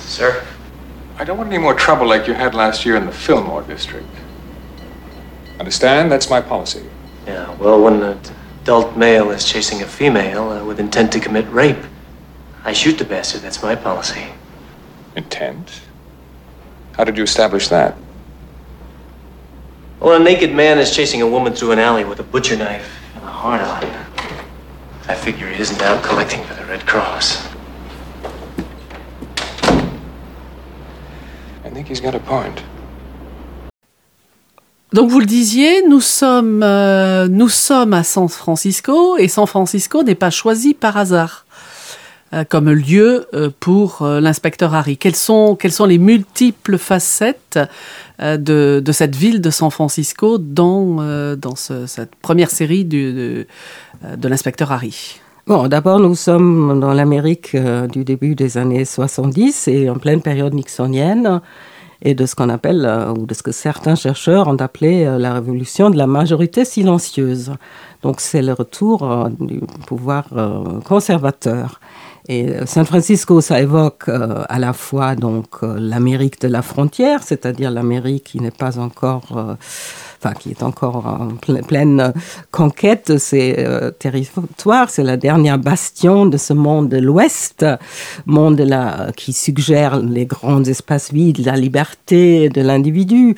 Sir? 0.00 0.42
I 1.20 1.24
don't 1.24 1.38
want 1.38 1.46
any 1.46 1.58
more 1.58 1.76
trouble 1.76 2.08
like 2.08 2.26
you 2.26 2.34
had 2.34 2.54
last 2.54 2.84
year 2.84 2.96
in 2.96 3.06
the 3.06 3.12
Fillmore 3.12 3.62
district. 3.68 4.08
Understand? 5.60 6.10
That's 6.10 6.28
my 6.28 6.40
policy. 6.40 6.82
Yeah, 7.26 7.46
well, 7.60 7.80
when 7.80 8.02
an 8.02 8.18
adult 8.62 8.96
male 8.96 9.30
is 9.30 9.44
chasing 9.44 9.82
a 9.82 9.86
female 9.86 10.50
uh, 10.50 10.64
with 10.64 10.80
intent 10.80 11.12
to 11.12 11.20
commit 11.20 11.46
rape, 11.52 11.84
I 12.64 12.72
shoot 12.72 12.96
the 12.96 13.04
bastard. 13.04 13.42
That's 13.42 13.62
my 13.62 13.74
policy. 13.74 14.24
Intent? 15.16 15.82
How 16.96 17.04
did 17.04 17.16
you 17.18 17.22
establish 17.22 17.68
that? 17.68 17.94
Well, 20.00 20.20
a 20.20 20.24
naked 20.24 20.52
man 20.52 20.78
is 20.78 20.90
chasing 20.90 21.20
a 21.22 21.26
woman 21.26 21.52
through 21.52 21.72
an 21.72 21.78
alley 21.78 22.04
with 22.04 22.20
a 22.20 22.22
butcher 22.22 22.56
knife 22.56 22.90
and 23.14 23.24
a 23.24 23.28
heart 23.28 23.60
on. 23.60 23.84
I 25.06 25.14
figure 25.14 25.48
he 25.48 25.60
isn't 25.60 25.82
out 25.82 26.02
collecting 26.02 26.42
for 26.44 26.54
the 26.54 26.64
Red 26.64 26.86
Cross. 26.86 27.46
I 31.64 31.70
think 31.70 31.88
he's 31.88 32.00
got 32.00 32.14
a 32.14 32.20
point. 32.20 32.62
Donc 34.94 35.10
vous 35.10 35.18
le 35.18 35.26
disiez, 35.26 35.82
nous 35.88 36.00
sommes, 36.00 36.62
euh, 36.62 37.26
nous 37.28 37.48
sommes 37.48 37.92
à 37.94 38.04
San 38.04 38.28
Francisco 38.28 39.16
et 39.16 39.26
San 39.26 39.46
Francisco 39.46 40.04
n'est 40.04 40.14
pas 40.14 40.30
choisi 40.30 40.72
par 40.72 40.96
hasard 40.96 41.43
comme 42.48 42.70
lieu 42.70 43.26
euh, 43.34 43.50
pour 43.60 44.02
euh, 44.02 44.20
l'inspecteur 44.20 44.74
Harry. 44.74 44.96
Quelles 44.96 45.14
sont, 45.14 45.56
les 45.86 45.98
multiples 45.98 46.78
facettes 46.78 47.58
euh, 48.20 48.36
de, 48.36 48.92
cette 48.92 49.14
ville 49.14 49.40
de 49.40 49.50
San 49.50 49.70
Francisco 49.70 50.38
dans, 50.38 50.96
euh, 51.00 51.36
dans 51.36 51.54
ce, 51.54 51.86
cette 51.86 52.14
première 52.16 52.50
série 52.50 52.84
de, 52.84 53.46
euh, 54.04 54.16
l'inspecteur 54.22 54.72
Harry? 54.72 55.20
Bon, 55.46 55.68
d'abord, 55.68 56.00
nous 56.00 56.14
sommes 56.14 56.80
dans 56.80 56.94
l'Amérique 56.94 57.54
euh, 57.54 57.86
du 57.86 58.02
début 58.02 58.34
des 58.34 58.56
années 58.56 58.86
70 58.86 59.68
et 59.68 59.90
en 59.90 59.96
pleine 59.96 60.22
période 60.22 60.54
nixonienne 60.54 61.40
et 62.04 62.14
de 62.14 62.26
ce 62.26 62.34
qu'on 62.34 62.50
appelle, 62.50 62.84
euh, 62.84 63.12
ou 63.12 63.26
de 63.26 63.34
ce 63.34 63.42
que 63.42 63.52
certains 63.52 63.94
chercheurs 63.94 64.46
ont 64.46 64.56
appelé 64.56 65.04
euh, 65.04 65.18
la 65.18 65.32
révolution 65.34 65.90
de 65.90 65.96
la 65.96 66.06
majorité 66.06 66.64
silencieuse. 66.64 67.52
Donc 68.02 68.20
c'est 68.20 68.42
le 68.42 68.52
retour 68.52 69.10
euh, 69.10 69.28
du 69.40 69.60
pouvoir 69.86 70.26
euh, 70.36 70.80
conservateur. 70.80 71.80
Et 72.28 72.48
euh, 72.48 72.64
San 72.66 72.86
Francisco, 72.86 73.40
ça 73.40 73.60
évoque 73.60 74.08
euh, 74.08 74.44
à 74.48 74.58
la 74.58 74.72
fois 74.72 75.14
donc 75.14 75.46
euh, 75.62 75.76
l'Amérique 75.78 76.40
de 76.40 76.48
la 76.48 76.62
frontière, 76.62 77.22
c'est-à-dire 77.22 77.70
l'Amérique 77.70 78.24
qui 78.24 78.40
n'est 78.40 78.50
pas 78.50 78.78
encore 78.78 79.56
enfin, 80.24 80.34
qui 80.34 80.50
est 80.50 80.62
encore 80.62 81.06
en 81.06 81.28
pleine 81.62 82.12
conquête 82.50 83.10
de 83.12 83.18
ces 83.18 83.56
euh, 83.58 83.90
territoires. 83.90 84.88
C'est 84.90 85.02
la 85.02 85.16
dernière 85.16 85.58
bastion 85.58 86.26
de 86.26 86.36
ce 86.36 86.52
monde 86.52 86.88
de 86.88 86.98
l'Ouest, 86.98 87.64
monde 88.26 88.60
là, 88.60 89.08
qui 89.16 89.32
suggère 89.32 90.00
les 90.00 90.26
grands 90.26 90.64
espaces 90.64 91.12
vides, 91.12 91.44
la 91.44 91.56
liberté 91.56 92.48
de 92.48 92.62
l'individu. 92.62 93.36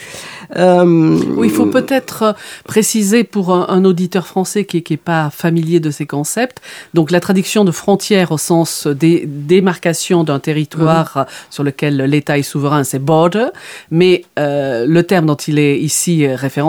Euh, 0.57 1.19
oui, 1.37 1.49
il 1.49 1.53
faut 1.53 1.67
peut-être 1.67 2.23
euh, 2.23 2.33
préciser 2.65 3.25
pour 3.25 3.53
un, 3.53 3.85
auditeur 3.85 4.27
français 4.27 4.65
qui 4.65 4.83
n'est 4.89 4.97
pas 4.97 5.31
familier 5.31 5.81
de 5.81 5.91
ces 5.91 6.07
concepts. 6.07 6.61
Donc 6.95 7.11
la 7.11 7.21
traduction 7.21 7.65
de 7.65 7.71
frontière 7.71 8.33
au 8.33 8.39
sens 8.39 8.87
des 8.87 9.25
démarcation 9.27 10.25
d'un 10.25 10.39
territoire 10.39 11.13
mmh. 11.17 11.25
sur 11.51 11.63
lequel 11.63 11.97
l'État 11.97 12.39
est 12.39 12.43
souverain, 12.43 12.85
c'est 12.85 12.99
border, 12.99 13.49
mais 13.91 14.25
le 14.37 15.01
terme 15.03 15.27
dont 15.27 15.35
il 15.35 15.59
est 15.59 15.79
ici 15.79 16.27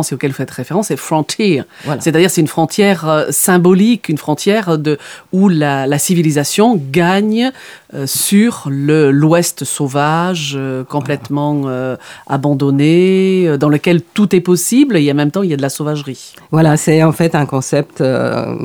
référence 0.08 0.14
auquel 0.14 0.32
vous 0.32 0.38
faites 0.38 0.52
référence 0.52 0.92
est 0.92 0.98
frontier. 0.98 1.64
C'est-à-dire 2.00 2.30
c'est 2.30 2.42
une 2.42 2.48
frontière 2.48 3.08
euh, 3.08 3.26
symbolique, 3.30 4.10
une 4.10 4.18
frontière 4.18 4.78
de, 4.78 4.98
où 5.32 5.50
la, 5.50 5.98
civilisation 5.98 6.80
gagne 6.92 7.52
euh, 7.94 8.06
sur 8.06 8.68
le 8.70 9.12
l'Ouest 9.12 9.64
sauvage, 9.64 10.54
euh, 10.56 10.84
complètement 10.84 11.66
abandonné, 12.28 13.58
dans 13.58 13.70
lequel 13.70 14.02
tout 14.02 14.36
est 14.36 14.42
possible 14.42 14.98
et 14.98 15.12
en 15.12 15.16
même 15.16 15.32
temps 15.32 15.44
il 15.44 15.50
y 15.50 15.54
a 15.54 15.58
de 15.58 15.62
la 15.62 15.70
sauvagerie. 15.70 16.36
Voilà, 16.52 16.78
c'est 16.78 17.04
en 17.04 17.12
fait 17.12 17.36
un 17.36 17.46
concept 17.46 18.04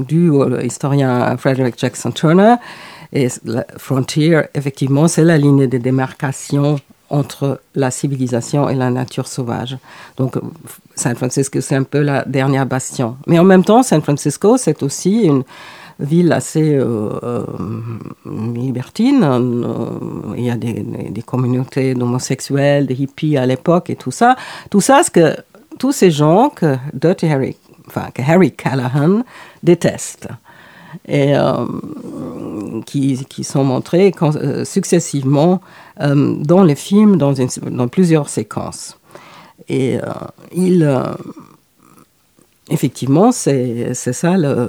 du 0.09 0.31
historien 0.63 1.37
Frederick 1.37 1.77
Jackson 1.79 2.11
Turner. 2.11 2.55
Et 3.15 3.29
la 3.45 3.67
frontier, 3.77 4.41
effectivement, 4.55 5.07
c'est 5.07 5.25
la 5.25 5.37
ligne 5.37 5.67
de 5.67 5.79
démarcation 5.79 6.79
entre 7.12 7.61
la 7.75 7.90
civilisation 7.90 8.69
et 8.69 8.75
la 8.75 8.90
nature 8.90 9.28
sauvage. 9.28 9.76
Donc, 10.16 10.37
San 10.97 11.14
Francisco, 11.14 11.61
c'est 11.61 11.76
un 11.76 11.83
peu 11.85 12.00
la 12.00 12.25
dernière 12.25 12.66
bastion. 12.66 13.16
Mais 13.26 13.38
en 13.38 13.45
même 13.45 13.64
temps, 13.64 13.83
San 13.83 14.00
Francisco, 14.00 14.57
c'est 14.57 14.83
aussi 14.83 15.21
une 15.25 15.45
ville 16.00 16.33
assez 16.33 16.75
euh, 16.75 17.11
euh, 17.23 17.45
libertine. 18.26 19.23
Euh, 19.23 20.35
il 20.37 20.45
y 20.45 20.50
a 20.50 20.57
des, 20.57 20.73
des 20.83 21.23
communautés 21.23 21.95
d'homosexuels, 21.95 22.87
de 22.87 22.95
hippies 22.95 23.37
à 23.37 23.45
l'époque 23.45 23.90
et 23.90 23.97
tout 23.97 24.11
ça. 24.11 24.35
Tout 24.71 24.81
ça, 24.81 25.02
c'est 25.04 25.12
que 25.12 25.37
tous 25.78 25.92
ces 25.92 26.11
gens 26.11 26.49
que 26.49 26.76
Dirty 26.95 27.26
Harry, 27.26 27.57
enfin, 27.88 28.09
que 28.14 28.23
Harry 28.23 28.52
Callahan 28.52 29.23
déteste 29.62 30.28
et 31.09 31.35
qui, 32.87 33.25
qui, 33.29 33.45
sont 33.45 33.65
montrés 33.65 34.13
successivement 34.65 35.61
euh, 36.01 36.37
dans 36.39 36.65
les 36.65 36.75
films, 36.75 37.17
dans, 37.17 37.35
dans, 37.71 37.89
plusieurs 37.89 38.29
séquences. 38.29 38.99
Et 39.69 39.99
euh, 39.99 40.01
il, 40.55 40.83
euh, 40.83 41.05
effectivement, 42.71 43.33
c'est 43.33 43.95
ça 43.95 44.37
le, 44.37 44.69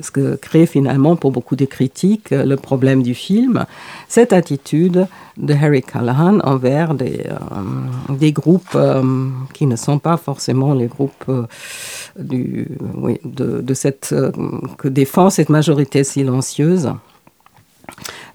ce 0.00 0.10
que 0.10 0.36
crée 0.36 0.66
finalement 0.66 1.16
pour 1.16 1.30
beaucoup 1.30 1.56
de 1.56 1.64
critiques 1.64 2.30
le 2.30 2.56
problème 2.56 3.02
du 3.02 3.14
film, 3.14 3.66
cette 4.08 4.32
attitude 4.32 5.06
de 5.36 5.54
Harry 5.54 5.82
Callahan 5.82 6.40
envers 6.40 6.94
des, 6.94 7.24
des 8.08 8.32
groupes 8.32 8.78
qui 9.52 9.66
ne 9.66 9.76
sont 9.76 9.98
pas 9.98 10.16
forcément 10.16 10.72
les 10.74 10.86
groupes 10.86 11.30
du, 12.18 12.68
oui, 12.94 13.20
de, 13.24 13.60
de, 13.60 13.74
cette, 13.74 14.14
que 14.78 14.88
défend 14.88 15.28
cette 15.30 15.50
majorité 15.50 16.02
silencieuse. 16.02 16.90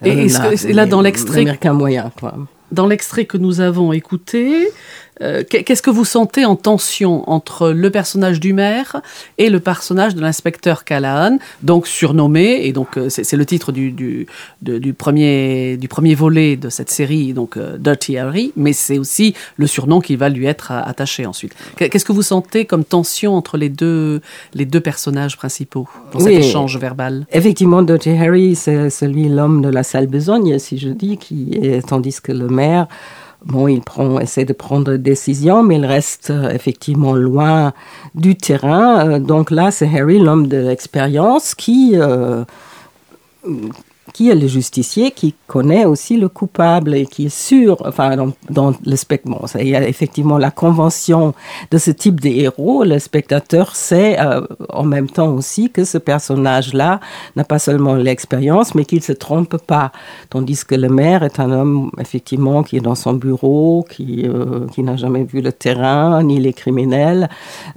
Et, 0.03 0.27
euh, 0.36 0.56
là, 0.70 0.86
dans 0.86 1.01
l'extrait. 1.01 1.46
Moyen, 1.74 2.12
quoi. 2.20 2.36
Dans 2.72 2.88
l'extrait 2.88 3.25
que 3.25 3.38
nous 3.38 3.60
avons 3.60 3.91
écouté, 3.91 4.70
euh, 5.22 5.44
qu'est-ce 5.48 5.82
que 5.82 5.89
vous 5.89 6.06
sentez 6.06 6.46
en 6.46 6.56
tension 6.56 7.30
entre 7.30 7.70
le 7.70 7.89
personnage 7.91 8.39
du 8.39 8.53
maire 8.53 9.01
et 9.38 9.50
le 9.50 9.60
personnage 9.60 10.15
de 10.15 10.22
l'inspecteur 10.22 10.84
Callahan, 10.84 11.38
donc 11.62 11.88
surnommé, 11.88 12.62
et 12.63 12.74
donc 12.74 12.98
euh, 12.98 13.10
c'est 13.10 13.36
le 13.36 13.46
titre 13.46 13.72
du, 13.72 13.91
du, 13.91 14.27
du, 14.62 14.94
premier, 14.94 15.77
du 15.77 15.88
premier 15.88 16.15
volet 16.15 16.56
de 16.56 16.70
cette 16.70 16.89
série, 16.89 17.34
donc 17.34 17.58
euh, 17.58 17.77
Dirty 17.77 18.18
Harry, 18.18 18.51
mais 18.56 18.74
c'est 18.74 18.98
aussi 18.98 19.36
le 19.58 19.68
surnom 19.68 20.00
qui 20.00 20.15
va 20.15 20.30
lui 20.30 20.46
être 20.46 20.72
attaché 20.72 21.25
ensuite. 21.25 21.53
Qu'est-ce 21.77 22.06
que 22.06 22.13
vous 22.13 22.22
sentez 22.24 22.65
comme 22.65 22.84
tension 22.84 23.36
entre 23.36 23.58
les 23.58 23.70
deux, 23.70 24.22
les 24.53 24.65
deux 24.65 24.82
personnages 24.82 25.38
principaux 25.38 25.88
dans 26.13 26.20
cet 26.20 26.34
échange 26.34 26.77
verbal? 26.77 27.25
Effectivement, 27.32 27.84
Dirty 27.84 28.12
Harry, 28.12 28.56
c'est 28.56 28.89
celui, 28.89 29.30
l'homme 29.30 29.62
de 29.62 29.70
la 29.70 29.84
sale 29.84 30.08
besogne, 30.08 30.58
si 30.58 30.77
je 30.77 30.89
dis, 30.89 31.18
qui 31.18 31.60
est, 31.62 31.88
tandis 31.88 32.22
que 32.22 32.32
le 32.32 32.48
maire 32.48 32.88
Bon, 33.44 33.68
il 33.68 33.82
prend, 33.82 34.20
essaie 34.20 34.46
de 34.46 34.54
prendre 34.54 34.92
des 34.92 34.98
décisions, 35.00 35.64
mais 35.64 35.78
il 35.78 35.86
reste 35.86 36.30
euh, 36.30 36.50
effectivement 36.52 37.16
loin 37.16 37.74
du 38.14 38.36
terrain. 38.36 39.10
Euh, 39.10 39.20
donc 39.20 39.50
là, 39.50 39.72
c'est 39.72 39.88
Harry, 39.88 40.20
l'homme 40.20 40.48
de 40.48 40.58
l'expérience, 40.58 41.56
qui, 41.56 41.94
euh, 41.96 42.44
qui 44.13 44.30
est 44.30 44.36
le 44.36 44.48
justicier, 44.48 45.12
qui 45.12 45.34
connaît 45.48 45.86
aussi 45.86 46.18
le 46.18 46.30
coupable 46.30 46.96
et 46.96 47.06
qui 47.06 47.25
est 47.25 47.36
sûr, 47.36 47.77
enfin, 47.86 48.15
dans, 48.50 48.74
le 48.86 48.96
spectacle, 48.96 49.38
il 49.60 49.68
y 49.68 49.75
a 49.75 49.88
effectivement 49.88 50.38
la 50.38 50.51
convention 50.51 51.34
de 51.72 51.77
ce 51.77 51.91
type 51.91 52.20
de 52.20 52.30
héros. 52.30 52.84
Le 52.84 53.00
spectateur 53.00 53.75
sait 53.75 54.20
euh, 54.20 54.41
en 54.70 54.84
même 54.84 55.10
temps 55.10 55.34
aussi 55.34 55.70
que 55.70 55.84
ce 55.84 55.98
personnage-là 55.98 57.00
n'a 57.36 57.44
pas 57.44 57.60
seulement 57.60 57.96
l'expérience, 57.96 58.75
mais 58.75 58.86
qu'il 58.86 59.03
se 59.03 59.12
trompe 59.12 59.58
pas. 59.58 59.91
Tandis 60.30 60.65
que 60.65 60.75
le 60.75 60.89
maire 60.89 61.24
est 61.24 61.39
un 61.39 61.51
homme, 61.51 61.91
effectivement, 62.00 62.63
qui 62.63 62.77
est 62.77 62.82
dans 62.82 62.96
son 62.96 63.13
bureau, 63.13 63.86
qui, 63.89 64.24
euh, 64.25 64.68
qui 64.74 64.84
n'a 64.84 64.96
jamais 64.96 65.24
vu 65.24 65.41
le 65.41 65.51
terrain, 65.51 66.24
ni 66.24 66.39
les 66.39 66.53
criminels. 66.53 67.30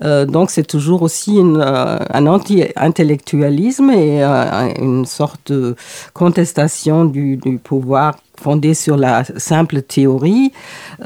Euh, 0.02 0.26
donc, 0.26 0.50
c'est 0.50 0.66
toujours 0.66 1.02
aussi 1.02 1.40
un 1.40 2.26
anti-intellectualisme 2.26 3.90
et 3.90 4.22
une 4.22 5.04
sorte 5.04 5.52
de 5.52 5.74
contestation 6.24 7.04
du, 7.04 7.36
du 7.36 7.58
pouvoir 7.58 8.16
fondée 8.40 8.74
sur 8.74 8.96
la 8.96 9.24
simple 9.36 9.82
théorie 9.82 10.52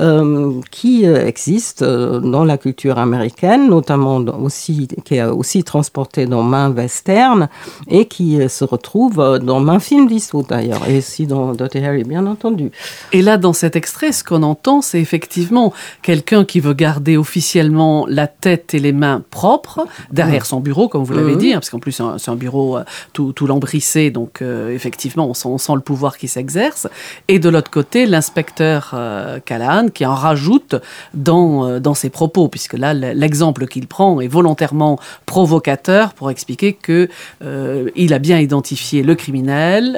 euh, 0.00 0.61
qui 0.70 1.06
euh, 1.06 1.26
existe 1.26 1.82
euh, 1.82 2.20
dans 2.20 2.44
la 2.44 2.58
culture 2.58 2.99
américaine, 2.99 3.68
notamment 3.68 4.16
aussi, 4.16 4.88
qui 5.04 5.16
est 5.16 5.25
aussi 5.25 5.64
transportée 5.64 6.26
dans 6.26 6.42
main 6.42 6.70
western 6.70 7.49
et 7.88 8.06
qui 8.06 8.38
se 8.49 8.64
retrouve 8.64 9.38
dans 9.42 9.61
main 9.61 9.78
film 9.78 10.06
d'Eastwood 10.08 10.47
d'ailleurs, 10.49 10.88
et 10.88 10.99
aussi 10.99 11.26
dans 11.26 11.52
Dirty 11.52 11.78
Harry, 11.78 12.04
bien 12.04 12.26
entendu. 12.26 12.70
Et 13.12 13.23
là, 13.23 13.37
dans 13.37 13.52
cet 13.52 13.76
extrait, 13.76 14.12
ce 14.12 14.25
qu'on 14.25 14.42
entend, 14.42 14.82
c'est 14.82 15.00
effectivement 15.00 15.73
quelqu'un 16.02 16.44
qui 16.44 16.61
veut 16.61 16.75
garder 16.75 17.16
officiellement 17.16 18.06
la 18.08 18.26
tête 18.26 18.75
et 18.75 18.78
les 18.78 18.92
mains 18.92 19.23
propres 19.30 19.87
derrière 20.12 20.47
son 20.47 20.61
bureau, 20.61 20.88
comme 20.88 21.04
vous 21.04 21.14
l'avez 21.14 21.37
dit, 21.37 21.52
hein, 21.52 21.56
parce 21.56 21.70
qu'en 21.70 21.78
plus, 21.78 22.00
c'est 22.18 22.30
un, 22.30 22.37
bureau 22.37 22.78
tout, 23.12 23.32
tout 23.32 23.47
lambrissé, 23.47 24.11
donc 24.11 24.42
effectivement, 24.42 25.28
on 25.28 25.35
sent, 25.35 25.49
on 25.49 25.58
sent 25.58 25.75
le 25.75 25.80
pouvoir 25.80 26.18
qui 26.18 26.28
s'exerce. 26.28 26.88
Et 27.26 27.38
de 27.38 27.48
l'autre 27.48 27.70
côté, 27.70 28.06
l'inspecteur 28.06 28.92
euh, 28.94 29.40
Callahan 29.44 29.88
qui 29.88 30.06
en 30.06 30.14
rajoute 30.14 30.76
dans, 31.14 31.66
euh, 31.66 31.80
dans 31.80 31.94
ses 31.94 32.10
propos, 32.10 32.48
puisque 32.48 32.75
là, 32.75 32.94
l'exemple 32.94 33.66
qu'il 33.66 33.87
prend 33.87 34.20
est 34.20 34.28
volontairement 34.28 34.98
provocateur 35.26 36.14
pour 36.14 36.30
expliquer 36.30 36.72
que 36.72 37.08
euh, 37.42 37.90
il 37.96 38.14
a 38.14 38.18
bien 38.18 38.38
identifié 38.38 39.02
le 39.02 39.14
criminel, 39.14 39.96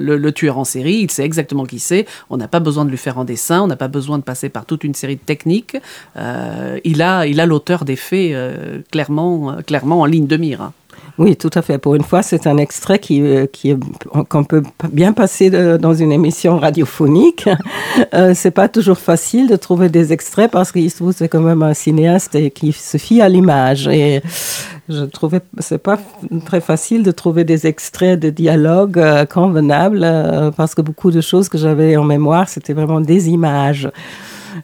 le, 0.00 0.32
tueur 0.32 0.58
en 0.58 0.64
série, 0.64 0.96
il 0.96 1.10
sait 1.10 1.24
exactement 1.24 1.64
qui 1.64 1.78
c'est. 1.78 2.06
On 2.30 2.36
n'a 2.36 2.48
pas 2.48 2.60
besoin 2.60 2.84
de 2.84 2.90
lui 2.90 2.98
faire 2.98 3.18
un 3.18 3.24
dessin, 3.24 3.62
on 3.62 3.66
n'a 3.66 3.76
pas 3.76 3.88
besoin 3.88 4.18
de 4.18 4.22
passer 4.22 4.48
par 4.48 4.66
toute 4.66 4.84
une 4.84 4.94
série 4.94 5.16
de 5.16 5.20
techniques. 5.20 5.76
il 6.84 7.02
a, 7.02 7.26
il 7.26 7.40
a 7.40 7.46
l'auteur 7.46 7.84
des 7.84 7.96
faits 7.96 8.36
clairement, 8.90 9.56
clairement 9.66 10.00
en 10.00 10.04
ligne 10.04 10.26
de 10.26 10.36
mire. 10.36 10.70
Oui, 11.18 11.36
tout 11.36 11.50
à 11.54 11.62
fait. 11.62 11.78
Pour 11.78 11.96
une 11.96 12.04
fois, 12.04 12.22
c'est 12.22 12.46
un 12.46 12.58
extrait 12.58 13.00
qui, 13.00 13.20
euh, 13.22 13.46
qui 13.46 13.74
qu'on 14.28 14.44
peut 14.44 14.62
bien 14.92 15.12
passer 15.12 15.50
dans 15.78 15.92
une 15.92 16.12
émission 16.12 16.58
radiophonique. 16.58 17.48
Euh, 18.14 18.32
c'est 18.34 18.52
pas 18.52 18.68
toujours 18.68 18.98
facile 18.98 19.48
de 19.48 19.56
trouver 19.56 19.88
des 19.88 20.12
extraits 20.12 20.50
parce 20.50 20.70
qu'il 20.70 20.88
se 20.90 20.96
trouve 20.96 21.12
c'est 21.12 21.28
quand 21.28 21.40
même 21.40 21.62
un 21.62 21.74
cinéaste 21.74 22.52
qui 22.52 22.72
se 22.72 22.96
fie 22.96 23.20
à 23.20 23.28
l'image. 23.28 23.88
Et 23.88 24.22
je 24.88 25.04
trouvais 25.04 25.40
c'est 25.58 25.82
pas 25.82 25.98
très 26.46 26.60
facile 26.60 27.02
de 27.02 27.10
trouver 27.10 27.44
des 27.44 27.66
extraits 27.66 28.18
de 28.18 28.30
dialogue 28.30 28.98
euh, 28.98 29.26
convenables 29.26 30.06
parce 30.56 30.74
que 30.74 30.82
beaucoup 30.82 31.10
de 31.10 31.20
choses 31.20 31.48
que 31.48 31.58
j'avais 31.58 31.96
en 31.96 32.04
mémoire, 32.04 32.48
c'était 32.48 32.72
vraiment 32.72 33.00
des 33.00 33.28
images. 33.28 33.90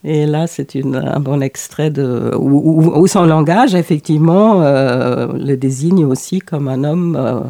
Et 0.04 0.26
là, 0.26 0.46
c'est 0.46 0.74
une- 0.74 0.96
un 0.96 1.20
bon 1.20 1.40
extrait 1.40 1.90
de 1.90 2.32
où, 2.36 2.50
où- 2.82 3.00
où 3.00 3.06
son 3.06 3.24
langage, 3.24 3.74
effectivement, 3.74 4.62
euh, 4.62 5.26
le 5.34 5.56
désigne 5.56 6.04
aussi 6.04 6.38
comme 6.40 6.68
un 6.68 6.84
homme 6.84 7.16
euh, 7.18 7.40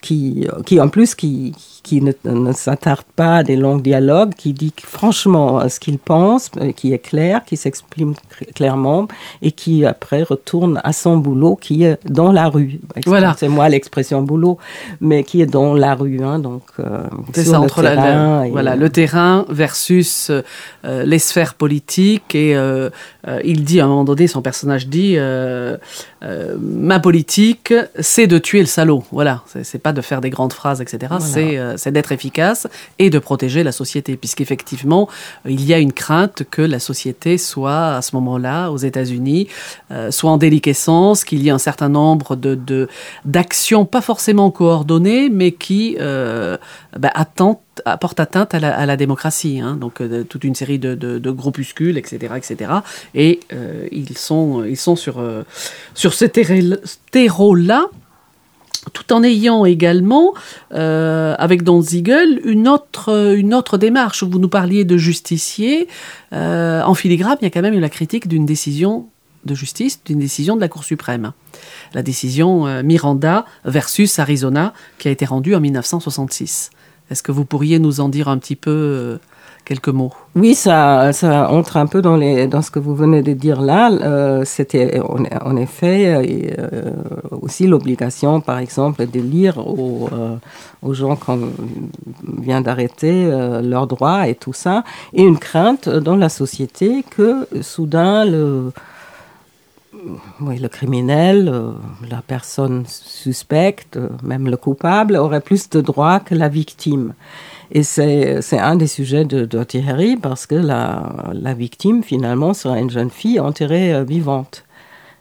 qui, 0.00 0.46
qui, 0.66 0.80
en 0.80 0.88
plus, 0.88 1.14
qui, 1.14 1.52
qui 1.82 2.02
ne, 2.02 2.12
ne 2.24 2.52
s'attarde 2.52 3.04
pas 3.16 3.36
à 3.36 3.42
des 3.42 3.56
longs 3.56 3.78
dialogues, 3.78 4.34
qui 4.36 4.52
dit 4.52 4.72
franchement 4.84 5.66
ce 5.68 5.80
qu'il 5.80 5.98
pense, 5.98 6.50
euh, 6.60 6.72
qui 6.72 6.92
est 6.92 6.98
clair, 6.98 7.44
qui 7.44 7.56
s'exprime 7.56 8.12
cl- 8.12 8.52
clairement 8.54 9.08
et 9.42 9.52
qui 9.52 9.84
après 9.84 10.22
retourne 10.22 10.80
à 10.84 10.92
son 10.92 11.16
boulot, 11.16 11.56
qui 11.56 11.84
est 11.84 11.98
dans 12.08 12.32
la 12.32 12.48
rue. 12.48 12.80
Voilà. 13.06 13.34
C'est 13.38 13.48
moi 13.48 13.68
l'expression 13.68 14.22
boulot, 14.22 14.58
mais 15.00 15.24
qui 15.24 15.40
est 15.40 15.46
dans 15.46 15.74
la 15.74 15.94
rue, 15.94 16.20
hein, 16.22 16.38
donc 16.38 16.62
euh, 16.78 17.02
C'est 17.32 17.44
ça, 17.44 17.52
le 17.58 17.64
entre 17.64 17.82
la- 17.82 17.90
terrain 17.96 18.40
la- 18.40 18.46
et- 18.46 18.50
voilà, 18.50 18.76
le 18.76 18.90
terrain 18.90 19.44
versus 19.48 20.28
euh, 20.30 20.42
euh, 20.84 21.04
les 21.04 21.18
sphères 21.18 21.54
politiques. 21.60 22.34
Et 22.34 22.56
euh, 22.56 22.88
euh, 23.28 23.40
il 23.44 23.64
dit, 23.64 23.80
à 23.80 23.84
un 23.84 23.88
moment 23.88 24.04
donné, 24.04 24.26
son 24.26 24.40
personnage 24.40 24.88
dit 24.88 25.16
euh, 26.22 26.56
Ma 26.60 27.00
politique, 27.00 27.72
c'est 27.98 28.26
de 28.26 28.38
tuer 28.38 28.60
le 28.60 28.66
salaud. 28.66 29.04
Voilà, 29.12 29.42
c'est 29.62 29.78
pas 29.82 29.92
de 29.92 30.00
faire 30.00 30.20
des 30.20 30.30
grandes 30.30 30.52
phrases, 30.52 30.80
etc. 30.80 31.14
C'est 31.20 31.56
euh, 31.58 31.76
d'être 31.90 32.12
efficace 32.12 32.66
et 32.98 33.10
de 33.10 33.18
protéger 33.18 33.62
la 33.64 33.72
société. 33.72 34.16
Puisqu'effectivement, 34.16 35.08
il 35.46 35.64
y 35.64 35.72
a 35.74 35.78
une 35.78 35.92
crainte 35.92 36.42
que 36.50 36.62
la 36.62 36.78
société 36.78 37.38
soit, 37.38 37.96
à 37.96 38.02
ce 38.02 38.14
moment-là, 38.16 38.70
aux 38.70 38.76
États-Unis, 38.76 39.48
euh, 39.90 40.10
soit 40.10 40.30
en 40.30 40.36
déliquescence, 40.36 41.24
qu'il 41.24 41.42
y 41.42 41.48
ait 41.48 41.52
un 41.52 41.58
certain 41.58 41.88
nombre 41.88 42.36
de 42.36 42.54
de- 42.54 42.88
d'actions, 43.24 43.84
pas 43.84 44.00
forcément 44.00 44.50
coordonnées, 44.50 45.28
mais 45.30 45.52
qui 45.52 45.96
euh, 46.00 46.56
bah, 46.98 47.10
attentent- 47.14 47.60
apportent 47.86 48.20
atteinte 48.20 48.54
à 48.54 48.60
la, 48.60 48.76
à 48.76 48.84
la 48.86 48.96
démocratie. 48.96 49.60
hein. 49.60 49.76
Donc, 49.80 50.00
euh, 50.00 50.22
toute 50.24 50.44
une 50.44 50.54
série 50.54 50.78
de, 50.78 50.94
de- 50.94 51.18
de 51.18 51.30
groupuscules, 51.30 51.96
etc., 51.96 52.34
etc. 52.36 52.70
Et 53.14 53.40
euh, 53.52 53.86
ils 53.90 54.16
sont, 54.18 54.64
ils 54.64 54.76
sont 54.76 54.96
sur, 54.96 55.18
euh, 55.18 55.42
sur 55.94 56.09
ce 56.12 56.24
terrain- 56.24 56.76
terreau-là 57.10 57.86
tout 58.94 59.12
en 59.12 59.22
ayant 59.22 59.66
également, 59.66 60.32
euh, 60.72 61.34
avec 61.38 61.62
Don 61.64 61.82
Ziegel, 61.82 62.40
une 62.44 62.66
autre, 62.66 63.34
une 63.36 63.52
autre 63.52 63.76
démarche. 63.76 64.22
Vous 64.24 64.38
nous 64.38 64.48
parliez 64.48 64.84
de 64.86 64.96
justicier. 64.96 65.86
Euh, 66.32 66.82
en 66.82 66.94
filigrane, 66.94 67.36
il 67.42 67.44
y 67.44 67.46
a 67.46 67.50
quand 67.50 67.60
même 67.60 67.74
eu 67.74 67.80
la 67.80 67.90
critique 67.90 68.26
d'une 68.26 68.46
décision 68.46 69.06
de 69.44 69.54
justice, 69.54 70.00
d'une 70.04 70.18
décision 70.18 70.56
de 70.56 70.62
la 70.62 70.68
Cour 70.68 70.84
suprême. 70.84 71.32
La 71.92 72.02
décision 72.02 72.66
euh, 72.66 72.82
Miranda 72.82 73.44
versus 73.66 74.18
Arizona, 74.18 74.72
qui 74.98 75.08
a 75.08 75.10
été 75.10 75.26
rendue 75.26 75.54
en 75.54 75.60
1966. 75.60 76.70
Est-ce 77.10 77.22
que 77.22 77.32
vous 77.32 77.44
pourriez 77.44 77.78
nous 77.78 78.00
en 78.00 78.08
dire 78.08 78.28
un 78.28 78.38
petit 78.38 78.56
peu 78.56 79.18
quelques 79.64 79.88
mots 79.88 80.12
Oui, 80.34 80.54
ça, 80.54 81.12
ça 81.12 81.50
entre 81.50 81.76
un 81.76 81.86
peu 81.86 82.02
dans, 82.02 82.16
les, 82.16 82.46
dans 82.46 82.62
ce 82.62 82.70
que 82.70 82.78
vous 82.78 82.94
venez 82.94 83.22
de 83.22 83.32
dire 83.32 83.60
là. 83.60 83.90
Euh, 83.90 84.44
C'était 84.44 85.00
en, 85.00 85.56
effet 85.56 86.54
euh, 86.58 86.92
aussi 87.30 87.66
l'obligation, 87.66 88.40
par 88.40 88.58
exemple, 88.58 89.06
de 89.06 89.20
lire 89.20 89.58
aux, 89.58 90.08
euh, 90.12 90.36
aux 90.82 90.94
gens 90.94 91.16
qu'on 91.16 91.50
vient 92.38 92.60
d'arrêter 92.60 93.26
euh, 93.26 93.60
leurs 93.60 93.86
droits 93.86 94.28
et 94.28 94.34
tout 94.34 94.52
ça, 94.52 94.84
et 95.12 95.22
une 95.22 95.38
crainte 95.38 95.88
dans 95.88 96.16
la 96.16 96.28
société 96.28 97.04
que 97.10 97.46
soudain 97.62 98.24
le, 98.24 98.72
oui, 100.40 100.58
le 100.58 100.68
criminel, 100.68 101.48
euh, 101.48 101.72
la 102.08 102.22
personne 102.22 102.84
suspecte, 102.86 103.96
euh, 103.96 104.08
même 104.22 104.48
le 104.48 104.56
coupable, 104.56 105.16
aurait 105.16 105.40
plus 105.40 105.68
de 105.68 105.80
droits 105.80 106.20
que 106.20 106.34
la 106.34 106.48
victime. 106.48 107.14
Et 107.72 107.82
c'est 107.82 108.58
un 108.58 108.76
des 108.76 108.86
sujets 108.88 109.24
de 109.24 109.44
Dirty 109.44 109.82
Harry 109.88 110.16
parce 110.16 110.46
que 110.46 110.54
la, 110.56 111.30
la 111.32 111.54
victime, 111.54 112.02
finalement, 112.02 112.52
sera 112.54 112.78
une 112.80 112.90
jeune 112.90 113.10
fille 113.10 113.38
enterrée 113.38 113.94
euh, 113.94 114.02
vivante 114.04 114.64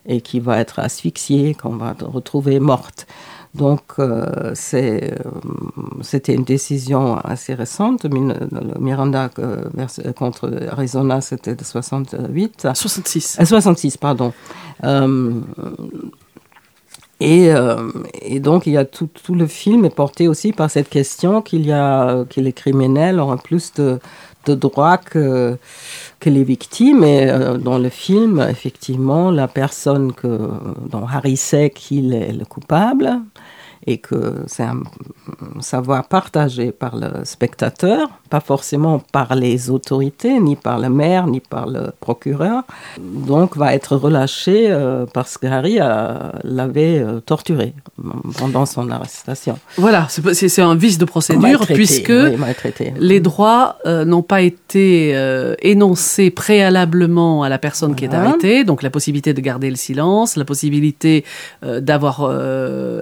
et 0.08 0.22
qui 0.22 0.39
va 0.39 0.60
être 0.60 0.79
asphyxiée, 0.79 1.53
qu'on 1.53 1.75
va 1.75 1.96
retrouver 2.01 2.60
morte. 2.60 3.06
Donc, 3.56 3.82
euh, 4.00 4.53
euh, 4.74 5.10
c'était 6.01 6.34
une 6.36 6.44
décision 6.44 7.18
assez 7.18 7.53
récente. 7.53 8.03
Le 8.06 8.79
Miranda 8.79 9.29
euh, 9.39 9.65
vers- 9.74 10.13
contre 10.15 10.51
Arizona, 10.72 11.20
c'était 11.22 11.56
de 11.56 11.63
68. 11.63 12.68
66. 12.74 13.38
Euh, 13.41 13.46
66, 13.46 13.98
pardon. 13.98 14.34
Et, 17.19 17.53
euh, 17.53 17.89
et 18.21 18.39
donc, 18.39 18.65
il 18.65 18.73
y 18.73 18.77
a 18.77 18.85
tout, 18.85 19.09
tout 19.23 19.35
le 19.35 19.45
film 19.45 19.85
est 19.85 19.95
porté 19.95 20.27
aussi 20.27 20.53
par 20.53 20.71
cette 20.71 20.89
question 20.89 21.41
qu'il 21.41 21.65
y 21.65 21.71
a 21.71 22.23
que 22.29 22.39
les 22.39 22.53
criminels 22.53 23.19
ont 23.19 23.35
plus 23.38 23.73
de, 23.73 23.99
de 24.45 24.55
droits 24.55 24.97
que, 24.97 25.57
que 26.19 26.29
les 26.29 26.43
victimes. 26.43 27.03
Et 27.03 27.29
euh, 27.29 27.58
dans 27.58 27.77
le 27.77 27.89
film, 27.89 28.45
effectivement, 28.49 29.32
la 29.32 29.47
personne 29.47 30.13
que, 30.13 30.49
dont 30.89 31.05
Harry 31.08 31.38
sait 31.38 31.69
qu'il 31.71 32.13
est 32.13 32.32
le 32.32 32.45
coupable 32.45 33.19
et 33.89 33.97
que 33.97 34.43
c'est 34.45 34.63
un 34.63 34.84
savoir 35.62 36.08
partagé 36.08 36.71
par 36.71 36.95
le 36.95 37.25
spectateur, 37.25 38.08
pas 38.30 38.39
forcément 38.39 38.99
par 39.12 39.34
les 39.34 39.71
autorités, 39.71 40.39
ni 40.39 40.56
par 40.56 40.78
le 40.78 40.89
maire, 40.89 41.25
ni 41.25 41.39
par 41.39 41.65
le 41.67 41.91
procureur, 41.99 42.63
donc 42.99 43.58
va 43.58 43.73
être 43.73 43.95
relâché 43.95 44.67
euh, 44.69 45.08
parce 45.12 45.39
que 45.39 45.47
Harry 45.47 45.80
l'avait 46.43 46.99
euh, 46.99 47.19
torturé 47.19 47.73
pendant 48.38 48.67
son 48.67 48.91
arrestation. 48.91 49.58
Voilà, 49.78 50.08
c'est 50.10 50.62
un 50.62 50.75
vice 50.75 50.99
de 50.99 51.06
procédure 51.06 51.41
Maltraité, 51.41 51.73
puisque 51.73 52.10
oui, 52.10 52.91
les 52.99 53.19
droits 53.19 53.78
euh, 53.88 54.06
n'ont 54.06 54.21
pas 54.21 54.41
été 54.41 55.12
euh, 55.15 55.56
énoncés 55.63 56.30
préalablement 56.30 57.41
à 57.41 57.49
la 57.49 57.58
personne 57.58 57.95
qui 57.95 58.06
est 58.06 58.13
arrêtée, 58.13 58.63
donc 58.63 58.84
la 58.84 58.91
possibilité 58.91 59.34
de 59.34 59.41
garder 59.41 59.69
le 59.71 59.75
silence, 59.75 60.36
la 60.36 60.45
possibilité 60.45 61.25
d'avoir 61.63 62.30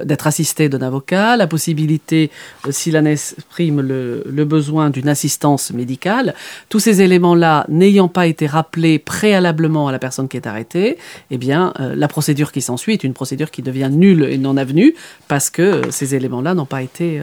d'être 0.06 0.28
assisté 0.28 0.69
avocat, 0.82 1.38
la 1.38 1.48
possibilité, 1.48 2.32
euh, 2.66 2.72
s'il 2.72 2.98
en 2.98 3.06
exprime 3.06 3.82
le, 3.82 4.46
besoin 4.46 4.90
d'une 4.90 5.10
assistance 5.10 5.72
médicale, 5.72 6.34
tous 6.70 6.80
ces 6.80 7.02
éléments-là 7.02 7.66
n'ayant 7.68 8.08
pas 8.08 8.28
été 8.28 8.48
rappelés 8.48 8.98
préalablement 8.98 9.88
à 9.90 9.92
la 9.92 10.00
personne 10.00 10.28
qui 10.30 10.38
est 10.38 10.48
arrêtée, 10.48 10.98
eh 11.32 11.38
bien 11.38 11.74
euh, 11.80 11.96
la 11.96 12.08
procédure 12.08 12.52
qui 12.52 12.62
s'ensuit 12.62 12.94
est 12.94 13.04
une 13.04 13.13
procédure 13.13 13.52
qui 13.52 13.62
devient 13.62 13.90
nulle 13.92 14.24
et 14.24 14.38
non 14.38 14.56
avenue 14.56 14.96
parce 15.28 15.50
que 15.50 15.62
euh, 15.62 15.92
ces 15.92 16.16
éléments-là 16.16 16.54
n'ont 16.54 16.66
pas 16.66 16.82
été 16.82 17.22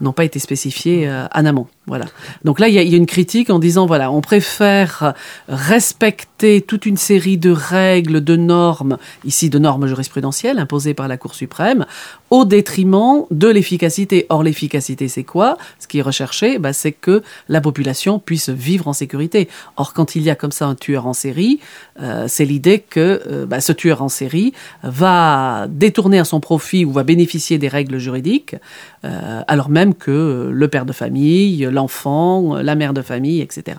n'ont 0.00 0.12
pas 0.12 0.24
été 0.24 0.38
spécifiés 0.38 1.08
en 1.34 1.46
amont. 1.46 1.68
Voilà. 1.86 2.06
Donc 2.44 2.58
là, 2.58 2.68
il 2.68 2.74
y, 2.74 2.90
y 2.90 2.94
a 2.94 2.96
une 2.96 3.06
critique 3.06 3.50
en 3.50 3.58
disant 3.58 3.86
voilà, 3.86 4.10
on 4.10 4.20
préfère 4.20 5.14
respecter 5.48 6.33
toute 6.66 6.86
une 6.86 6.96
série 6.96 7.38
de 7.38 7.50
règles, 7.50 8.22
de 8.22 8.36
normes, 8.36 8.98
ici 9.24 9.50
de 9.50 9.58
normes 9.58 9.86
jurisprudentielles 9.86 10.58
imposées 10.58 10.94
par 10.94 11.08
la 11.08 11.16
Cour 11.16 11.34
suprême, 11.34 11.86
au 12.30 12.44
détriment 12.44 13.24
de 13.30 13.48
l'efficacité. 13.48 14.26
Or, 14.28 14.42
l'efficacité, 14.42 15.08
c'est 15.08 15.24
quoi? 15.24 15.56
Ce 15.78 15.86
qui 15.86 15.98
est 15.98 16.02
recherché, 16.02 16.58
bah, 16.58 16.72
c'est 16.72 16.92
que 16.92 17.22
la 17.48 17.60
population 17.60 18.18
puisse 18.18 18.48
vivre 18.48 18.88
en 18.88 18.92
sécurité. 18.92 19.48
Or, 19.76 19.92
quand 19.92 20.16
il 20.16 20.22
y 20.22 20.30
a 20.30 20.34
comme 20.34 20.52
ça 20.52 20.66
un 20.66 20.74
tueur 20.74 21.06
en 21.06 21.12
série, 21.12 21.60
euh, 22.00 22.26
c'est 22.28 22.44
l'idée 22.44 22.80
que 22.80 23.22
euh, 23.26 23.46
bah, 23.46 23.60
ce 23.60 23.72
tueur 23.72 24.02
en 24.02 24.08
série 24.08 24.52
va 24.82 25.66
détourner 25.68 26.18
à 26.18 26.24
son 26.24 26.40
profit 26.40 26.84
ou 26.84 26.92
va 26.92 27.04
bénéficier 27.04 27.58
des 27.58 27.68
règles 27.68 27.98
juridiques, 27.98 28.56
euh, 29.04 29.42
alors 29.48 29.68
même 29.68 29.94
que 29.94 30.50
le 30.52 30.68
père 30.68 30.86
de 30.86 30.92
famille, 30.92 31.68
l'enfant, 31.70 32.56
la 32.56 32.74
mère 32.74 32.94
de 32.94 33.02
famille, 33.02 33.40
etc., 33.40 33.76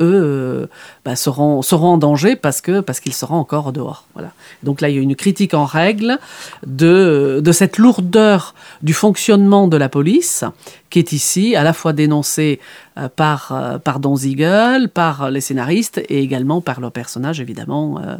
eux 0.00 0.22
euh, 0.22 0.66
bah, 1.04 1.16
seront, 1.16 1.62
seront 1.62 1.94
en 1.94 1.98
danger 1.98 2.36
parce 2.36 2.60
que 2.60 2.80
parce 2.80 3.00
qu'ils 3.00 3.14
seront 3.14 3.36
encore 3.36 3.72
dehors. 3.72 4.04
Voilà. 4.14 4.32
Donc 4.62 4.80
là, 4.80 4.88
il 4.88 4.96
y 4.96 4.98
a 4.98 5.02
une 5.02 5.16
critique 5.16 5.54
en 5.54 5.64
règle 5.64 6.18
de, 6.66 7.40
de 7.42 7.52
cette 7.52 7.78
lourdeur 7.78 8.54
du 8.82 8.92
fonctionnement 8.92 9.68
de 9.68 9.76
la 9.76 9.88
police 9.88 10.44
qui 10.90 10.98
est 10.98 11.12
ici 11.12 11.56
à 11.56 11.62
la 11.62 11.72
fois 11.72 11.92
dénoncée 11.92 12.60
euh, 12.98 13.08
par, 13.08 13.52
euh, 13.52 13.78
par 13.78 14.00
Don 14.00 14.16
Ziegel, 14.16 14.88
par 14.88 15.30
les 15.30 15.40
scénaristes 15.40 15.98
et 16.08 16.20
également 16.20 16.60
par 16.60 16.80
le 16.80 16.90
personnage, 16.90 17.40
évidemment, 17.40 17.98
euh, 17.98 18.16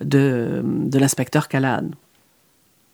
de, 0.00 0.62
de 0.64 0.98
l'inspecteur 0.98 1.48
Callahan. 1.48 1.90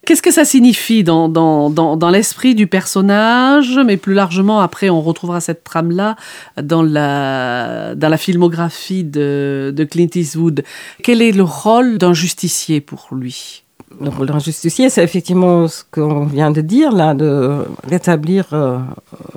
Qu'est-ce 0.05 0.23
que 0.23 0.33
ça 0.33 0.45
signifie 0.45 1.05
dans, 1.05 1.29
dans, 1.29 1.71
dans, 1.71 1.97
dans 1.97 2.11
l'esprit 2.11 2.57
du 2.57 2.67
personnage, 2.67 3.79
mais 3.87 3.97
plus 3.97 4.15
largement, 4.15 4.61
après, 4.61 4.91
on 4.91 5.01
retrouvera 5.01 5.41
cette 5.41 5.63
trame-là 5.63 6.17
dans 6.61 6.83
la, 6.83 7.95
dans 7.95 8.09
la 8.09 8.17
filmographie 8.17 9.05
de, 9.05 9.73
de 9.75 9.85
Clint 9.85 10.09
Eastwood. 10.13 10.65
Quel 11.05 11.23
est 11.23 11.31
le 11.31 11.45
rôle 11.45 11.99
d'un 11.99 12.15
justicier 12.15 12.81
pour 12.81 13.09
lui? 13.13 13.63
Le 14.01 14.09
rôle 14.09 14.27
d'un 14.27 14.41
justicier, 14.41 14.91
c'est 14.91 15.05
effectivement 15.05 15.69
ce 15.69 15.85
qu'on 15.89 16.25
vient 16.25 16.51
de 16.51 16.63
dire, 16.63 16.91
là, 16.91 17.15
de 17.15 17.65
rétablir 17.85 18.47
euh, 18.55 18.79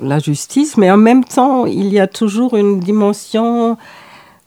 la 0.02 0.18
justice, 0.18 0.76
mais 0.76 0.90
en 0.90 0.96
même 0.96 1.24
temps, 1.24 1.66
il 1.66 1.92
y 1.92 2.00
a 2.00 2.08
toujours 2.08 2.56
une 2.56 2.80
dimension 2.80 3.76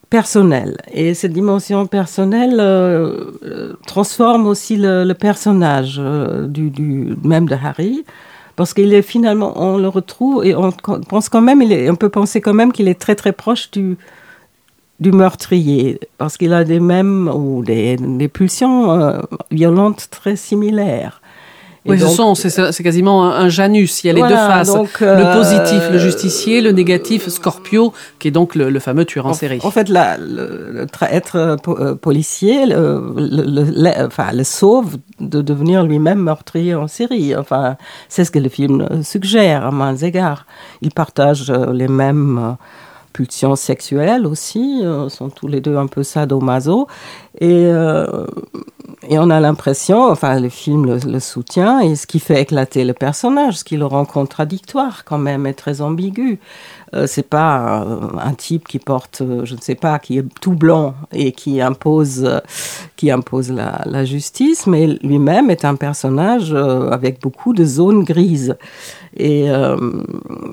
personnelle. 0.09 0.77
Et 0.91 1.13
cette 1.13 1.33
dimension 1.33 1.85
personnelle 1.87 2.57
euh, 2.59 3.31
euh, 3.43 3.73
transforme 3.85 4.47
aussi 4.47 4.75
le, 4.75 5.03
le 5.03 5.13
personnage 5.13 5.97
euh, 5.99 6.47
du, 6.47 6.69
du, 6.69 7.15
même 7.23 7.47
de 7.47 7.55
Harry. 7.55 8.03
Parce 8.55 8.73
qu'il 8.73 8.93
est 8.93 9.01
finalement, 9.01 9.53
on 9.55 9.77
le 9.77 9.87
retrouve 9.87 10.45
et 10.45 10.53
on 10.53 10.71
pense 10.71 11.29
quand 11.29 11.41
même, 11.41 11.61
il 11.61 11.71
est, 11.71 11.89
on 11.89 11.95
peut 11.95 12.09
penser 12.09 12.41
quand 12.41 12.53
même 12.53 12.73
qu'il 12.73 12.89
est 12.89 12.99
très 12.99 13.15
très 13.15 13.31
proche 13.31 13.71
du, 13.71 13.97
du 14.99 15.11
meurtrier, 15.13 15.99
parce 16.17 16.35
qu'il 16.37 16.51
a 16.51 16.65
des 16.65 16.81
mêmes 16.81 17.29
ou 17.33 17.63
des, 17.63 17.95
des 17.95 18.27
pulsions 18.27 18.91
euh, 18.91 19.19
violentes 19.49 20.09
très 20.11 20.35
similaires. 20.35 21.18
Et 21.89 21.95
oui, 21.95 21.99
donc, 21.99 22.09
ce 22.35 22.49
sont, 22.49 22.71
c'est 22.71 22.83
quasiment 22.83 23.25
un, 23.25 23.45
un, 23.45 23.49
Janus. 23.49 24.03
Il 24.03 24.07
y 24.07 24.09
a 24.09 24.13
les 24.13 24.19
voilà, 24.19 24.35
deux 24.35 24.53
faces. 24.53 24.73
Donc, 24.73 25.01
euh, 25.01 25.17
le 25.17 25.37
positif, 25.37 25.89
le 25.91 25.97
justicier, 25.97 26.61
le 26.61 26.71
négatif, 26.71 27.27
Scorpio, 27.27 27.93
qui 28.19 28.27
est 28.27 28.31
donc 28.31 28.55
le, 28.55 28.69
le 28.69 28.79
fameux 28.79 29.05
tueur 29.05 29.25
en, 29.25 29.29
en, 29.29 29.33
série. 29.33 29.59
En 29.63 29.71
fait, 29.71 29.89
la, 29.89 30.17
le, 30.17 30.87
être 31.09 31.57
po 31.63 31.77
policier, 31.95 32.65
le, 32.65 34.05
enfin, 34.05 34.31
le 34.33 34.43
sauve 34.43 34.97
de 35.19 35.41
devenir 35.41 35.83
lui-même 35.83 36.19
meurtrier 36.19 36.75
en 36.75 36.87
série. 36.87 37.35
Enfin, 37.35 37.77
c'est 38.07 38.25
ce 38.25 38.31
que 38.31 38.39
le 38.39 38.49
film 38.49 39.03
suggère 39.03 39.65
à 39.65 39.71
mains 39.71 39.95
égards. 39.95 40.45
Il 40.81 40.91
partage 40.91 41.51
les 41.51 41.87
mêmes 41.87 42.57
pulsions 43.13 43.55
sexuelles 43.55 44.25
aussi, 44.25 44.81
euh, 44.83 45.09
sont 45.09 45.29
tous 45.29 45.47
les 45.47 45.61
deux 45.61 45.77
un 45.77 45.87
peu 45.87 46.03
sadomaso. 46.03 46.87
Et, 47.39 47.65
euh, 47.65 48.25
et 49.11 49.17
on 49.17 49.31
a 49.31 49.39
l'impression, 49.39 50.03
enfin 50.03 50.39
le 50.39 50.49
film 50.49 50.99
le, 51.03 51.19
soutient, 51.19 51.79
et 51.79 51.95
ce 51.95 52.05
qui 52.05 52.19
fait 52.19 52.43
éclater 52.43 52.85
le 52.85 52.93
personnage, 52.93 53.57
ce 53.57 53.63
qui 53.63 53.75
le 53.75 53.87
rend 53.87 54.05
contradictoire 54.05 55.03
quand 55.03 55.17
même, 55.17 55.47
et 55.47 55.55
très 55.55 55.81
ambigu. 55.81 56.39
Euh, 56.93 57.07
c'est 57.07 57.27
pas 57.27 57.85
un, 58.19 58.33
type 58.33 58.67
qui 58.67 58.77
porte, 58.77 59.23
je 59.43 59.55
ne 59.55 59.61
sais 59.61 59.73
pas, 59.73 59.97
qui 59.97 60.19
est 60.19 60.25
tout 60.41 60.53
blanc 60.53 60.93
et 61.11 61.31
qui 61.31 61.59
impose, 61.59 62.41
qui 62.97 63.09
impose 63.09 63.51
la, 63.51 63.81
la 63.85 64.05
justice, 64.05 64.67
mais 64.67 64.85
lui-même 65.01 65.49
est 65.49 65.65
un 65.65 65.75
personnage 65.75 66.53
euh, 66.53 66.91
avec 66.91 67.19
beaucoup 67.19 67.53
de 67.53 67.65
zones 67.65 68.03
grises. 68.03 68.57
Et, 69.19 69.49
euh, 69.49 69.75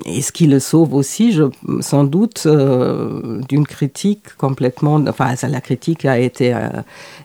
et, 0.05 0.21
ce 0.21 0.33
qui 0.33 0.45
le 0.45 0.59
sauve 0.59 0.93
aussi, 0.93 1.31
je, 1.31 1.43
sans 1.79 2.03
doute, 2.03 2.43
euh, 2.45 3.39
d'une 3.47 3.65
critique 3.65 4.35
complètement. 4.37 5.01
Enfin, 5.07 5.37
ça, 5.37 5.47
la 5.47 5.61
critique 5.61 6.03
a 6.03 6.19
été 6.19 6.53
euh, 6.53 6.67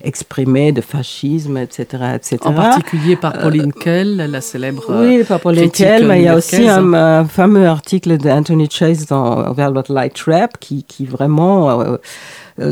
exprimée 0.05 0.71
de 0.71 0.81
fascisme, 0.81 1.57
etc., 1.57 2.15
etc. 2.15 2.39
En 2.45 2.53
particulier 2.53 3.17
par 3.17 3.33
Pauline 3.33 3.73
Kell, 3.73 4.17
la 4.17 4.41
célèbre. 4.41 4.85
Oui, 4.89 5.25
par 5.25 5.41
Pauline 5.41 5.71
Kell, 5.73 6.07
mais 6.07 6.21
il 6.21 6.25
y 6.27 6.29
a 6.29 6.37
aussi 6.37 6.69
un, 6.69 6.95
un 6.95 7.25
fameux 7.25 7.67
article 7.67 8.19
d'Anthony 8.19 8.69
Chase 8.71 9.07
dans 9.07 9.53
Velvet 9.53 9.83
Light 9.89 10.15
Trap 10.15 10.59
qui, 10.61 10.85
qui 10.85 11.07
vraiment 11.07 11.99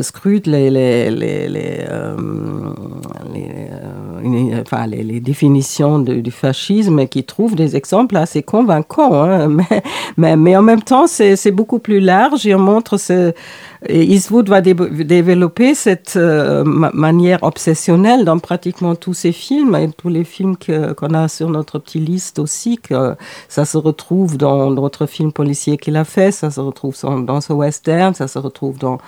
scrute 0.01 0.47
les, 0.47 0.69
les, 0.69 1.09
les, 1.09 1.47
les, 1.49 1.85
euh, 1.89 2.15
euh, 3.35 4.85
les, 4.87 5.19
définitions 5.19 5.99
du 5.99 6.31
fascisme 6.31 6.99
et 6.99 7.07
qui 7.07 7.23
trouve 7.23 7.55
des 7.55 7.75
exemples 7.75 8.17
assez 8.17 8.43
convaincants. 8.43 9.13
Hein, 9.13 9.47
mais, 9.49 9.83
mais, 10.17 10.35
mais, 10.35 10.55
en 10.55 10.61
même 10.61 10.81
temps, 10.81 11.07
c'est 11.07 11.51
beaucoup 11.51 11.79
plus 11.79 11.99
large 11.99 12.45
et 12.45 12.55
on 12.55 12.59
montre 12.59 12.97
ce, 12.97 13.33
et 13.87 14.03
Eastwood 14.03 14.47
va 14.47 14.61
dé 14.61 14.75
développer 14.75 15.73
cette 15.73 16.13
euh, 16.15 16.63
ma 16.63 16.91
manière 16.93 17.41
obsessionnelle 17.41 18.25
dans 18.25 18.37
pratiquement 18.37 18.93
tous 18.93 19.15
ses 19.15 19.31
films 19.31 19.75
et 19.75 19.89
tous 19.89 20.09
les 20.09 20.23
films 20.23 20.55
qu'on 20.55 20.93
qu 21.07 21.15
a 21.15 21.27
sur 21.27 21.49
notre 21.49 21.79
petite 21.79 22.07
liste 22.07 22.37
aussi, 22.37 22.77
que 22.77 23.15
ça 23.49 23.65
se 23.65 23.79
retrouve 23.79 24.37
dans 24.37 24.69
d'autres 24.69 25.07
films 25.07 25.31
policiers 25.31 25.77
qu'il 25.77 25.97
a 25.97 26.03
fait, 26.03 26.31
ça 26.31 26.51
se 26.51 26.59
retrouve 26.59 26.95
dans 27.23 27.41
ce 27.41 27.53
western, 27.53 28.13
ça 28.13 28.27
se 28.27 28.37
retrouve 28.37 28.77
dans 28.77 28.99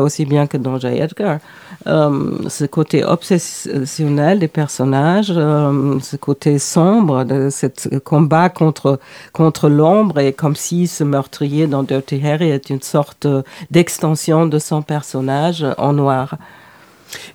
Aussi 0.00 0.24
bien 0.24 0.46
que 0.46 0.56
dans 0.56 0.78
J. 0.78 0.88
Edgar. 0.88 1.38
Euh, 1.86 2.48
ce 2.48 2.64
côté 2.64 3.04
obsessionnel 3.04 4.38
des 4.38 4.48
personnages, 4.48 5.32
euh, 5.34 5.98
ce 6.00 6.16
côté 6.16 6.58
sombre 6.58 7.24
de 7.24 7.48
ce 7.50 7.66
combat 7.98 8.48
contre, 8.48 9.00
contre 9.32 9.68
l'ombre 9.68 10.20
et 10.20 10.32
comme 10.32 10.54
si 10.54 10.86
ce 10.86 11.02
meurtrier 11.04 11.66
dans 11.66 11.82
Dirty 11.82 12.20
Harry 12.24 12.50
est 12.50 12.70
une 12.70 12.82
sorte 12.82 13.26
d'extension 13.70 14.46
de 14.46 14.58
son 14.58 14.82
personnage 14.82 15.66
en 15.78 15.92
noir. 15.92 16.36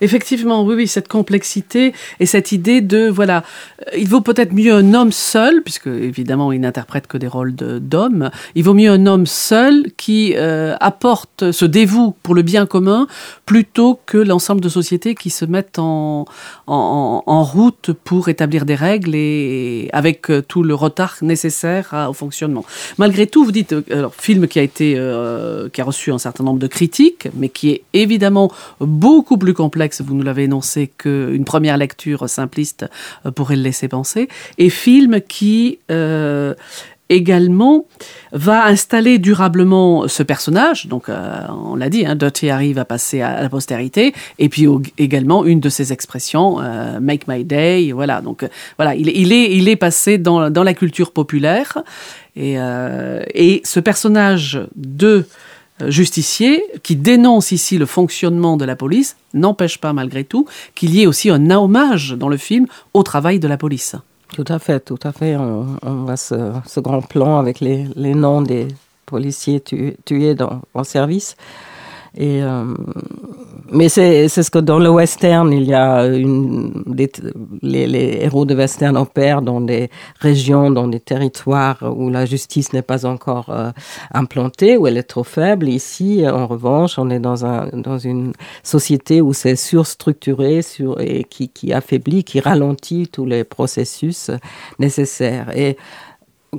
Effectivement, 0.01 0.63
oui, 0.63 0.75
oui, 0.75 0.87
cette 0.87 1.07
complexité 1.07 1.93
et 2.19 2.25
cette 2.25 2.51
idée 2.51 2.81
de, 2.81 3.07
voilà, 3.09 3.43
il 3.97 4.07
vaut 4.07 4.21
peut-être 4.21 4.53
mieux 4.53 4.73
un 4.73 4.93
homme 4.93 5.11
seul, 5.11 5.61
puisque 5.63 5.87
évidemment 5.87 6.51
il 6.51 6.61
n'interprète 6.61 7.07
que 7.07 7.17
des 7.17 7.27
rôles 7.27 7.53
d'hommes, 7.55 8.29
il 8.55 8.63
vaut 8.63 8.73
mieux 8.73 8.89
un 8.89 9.05
homme 9.05 9.25
seul 9.25 9.91
qui 9.97 10.33
euh, 10.35 10.75
apporte, 10.79 11.51
se 11.51 11.65
dévoue 11.65 12.15
pour 12.23 12.35
le 12.35 12.41
bien 12.41 12.65
commun, 12.65 13.07
plutôt 13.45 13.99
que 14.05 14.17
l'ensemble 14.17 14.61
de 14.61 14.69
sociétés 14.69 15.15
qui 15.15 15.29
se 15.29 15.45
mettent 15.45 15.79
en, 15.79 16.25
route 16.67 17.91
pour 18.03 18.29
établir 18.29 18.65
des 18.65 18.75
règles 18.75 19.15
et 19.15 19.89
avec 19.93 20.29
euh, 20.29 20.41
tout 20.41 20.63
le 20.63 20.73
retard 20.73 21.15
nécessaire 21.21 22.07
au 22.09 22.13
fonctionnement. 22.13 22.65
Malgré 22.97 23.27
tout, 23.27 23.43
vous 23.45 23.51
dites, 23.51 23.73
euh, 23.73 23.83
alors, 23.91 24.13
film 24.15 24.47
qui 24.47 24.59
a 24.59 24.61
été, 24.61 24.95
euh, 24.97 25.69
qui 25.69 25.81
a 25.81 25.83
reçu 25.83 26.11
un 26.11 26.17
certain 26.17 26.43
nombre 26.43 26.59
de 26.59 26.67
critiques, 26.67 27.27
mais 27.35 27.49
qui 27.49 27.71
est 27.71 27.83
évidemment 27.93 28.51
beaucoup 28.79 29.37
plus 29.37 29.53
complexe, 29.53 29.66
vous 29.99 30.15
nous 30.15 30.23
l'avez 30.23 30.43
énoncé, 30.43 30.87
qu'une 30.97 31.45
première 31.45 31.77
lecture 31.77 32.29
simpliste 32.29 32.85
euh, 33.25 33.31
pourrait 33.31 33.55
le 33.55 33.63
laisser 33.63 33.87
penser, 33.87 34.27
et 34.57 34.69
film 34.69 35.21
qui 35.21 35.79
euh, 35.91 36.53
également 37.09 37.85
va 38.31 38.65
installer 38.65 39.17
durablement 39.17 40.07
ce 40.07 40.23
personnage, 40.23 40.87
donc 40.87 41.09
euh, 41.09 41.39
on 41.49 41.75
l'a 41.75 41.89
dit, 41.89 42.05
hein, 42.05 42.15
Dirty 42.15 42.49
Harry 42.49 42.73
va 42.73 42.85
passer 42.85 43.21
à, 43.21 43.41
la 43.41 43.49
postérité, 43.49 44.13
et 44.39 44.49
puis 44.49 44.67
également 44.97 45.45
une 45.45 45.59
de 45.59 45.69
ses 45.69 45.93
expressions, 45.93 46.57
Make 46.99 47.27
My 47.27 47.43
Day, 47.43 47.91
voilà, 47.93 48.21
donc 48.21 48.45
voilà, 48.77 48.95
il, 48.95 49.09
il, 49.09 49.31
est, 49.31 49.55
il 49.55 49.69
est 49.69 49.77
passé 49.77 50.17
dans, 50.17 50.49
dans 50.49 50.63
la 50.63 50.73
culture 50.73 51.11
populaire, 51.11 51.77
et, 52.35 52.57
et 53.33 53.61
ce 53.63 53.79
personnage 53.79 54.59
de 54.75 55.25
justicier 55.85 56.63
qui 56.83 56.95
dénonce 56.95 57.51
ici 57.51 57.77
le 57.77 57.85
fonctionnement 57.85 58.57
de 58.57 58.65
la 58.65 58.75
police 58.75 59.15
n'empêche 59.33 59.77
pas 59.77 59.93
malgré 59.93 60.23
tout 60.23 60.47
qu'il 60.75 60.95
y 60.95 61.03
ait 61.03 61.07
aussi 61.07 61.29
un 61.29 61.49
hommage 61.51 62.15
dans 62.17 62.29
le 62.29 62.37
film 62.37 62.65
au 62.93 63.03
travail 63.03 63.39
de 63.39 63.47
la 63.47 63.57
police. 63.57 63.95
Tout 64.33 64.45
à 64.47 64.59
fait, 64.59 64.79
tout 64.81 64.99
à 65.03 65.11
fait. 65.11 65.35
On, 65.37 65.77
on 65.81 66.03
voit 66.03 66.17
ce, 66.17 66.79
grand 66.79 67.01
plan 67.01 67.37
avec 67.37 67.59
les, 67.59 67.85
noms 67.95 68.41
des 68.41 68.67
policiers 69.05 69.61
tués 69.61 70.35
dans, 70.35 70.61
en 70.73 70.83
service. 70.83 71.35
Et, 72.15 72.41
euh, 72.41 72.73
mais 73.71 73.89
c'est 73.89 74.27
ce 74.27 74.49
que 74.49 74.59
dans 74.59 74.79
le 74.79 74.89
western, 74.89 75.51
il 75.51 75.63
y 75.63 75.73
a 75.73 76.05
une, 76.05 76.83
des, 76.85 77.11
les, 77.61 77.87
les 77.87 78.19
héros 78.21 78.45
de 78.45 78.55
western 78.55 78.95
opèrent 78.97 79.41
dans 79.41 79.61
des 79.61 79.89
régions, 80.19 80.71
dans 80.71 80.87
des 80.87 80.99
territoires 80.99 81.79
où 81.95 82.09
la 82.09 82.25
justice 82.25 82.73
n'est 82.73 82.81
pas 82.81 83.05
encore 83.05 83.49
euh, 83.49 83.71
implantée, 84.13 84.77
où 84.77 84.87
elle 84.87 84.97
est 84.97 85.03
trop 85.03 85.23
faible. 85.23 85.67
Ici, 85.67 86.23
en 86.27 86.47
revanche, 86.47 86.97
on 86.97 87.09
est 87.09 87.19
dans, 87.19 87.45
un, 87.45 87.67
dans 87.73 87.97
une 87.97 88.33
société 88.63 89.21
où 89.21 89.33
c'est 89.33 89.55
surstructuré 89.55 90.61
sur, 90.61 90.99
et 91.01 91.23
qui, 91.23 91.49
qui 91.49 91.73
affaiblit, 91.73 92.23
qui 92.23 92.39
ralentit 92.39 93.07
tous 93.11 93.25
les 93.25 93.43
processus 93.43 94.31
nécessaires. 94.79 95.55
Et 95.55 95.77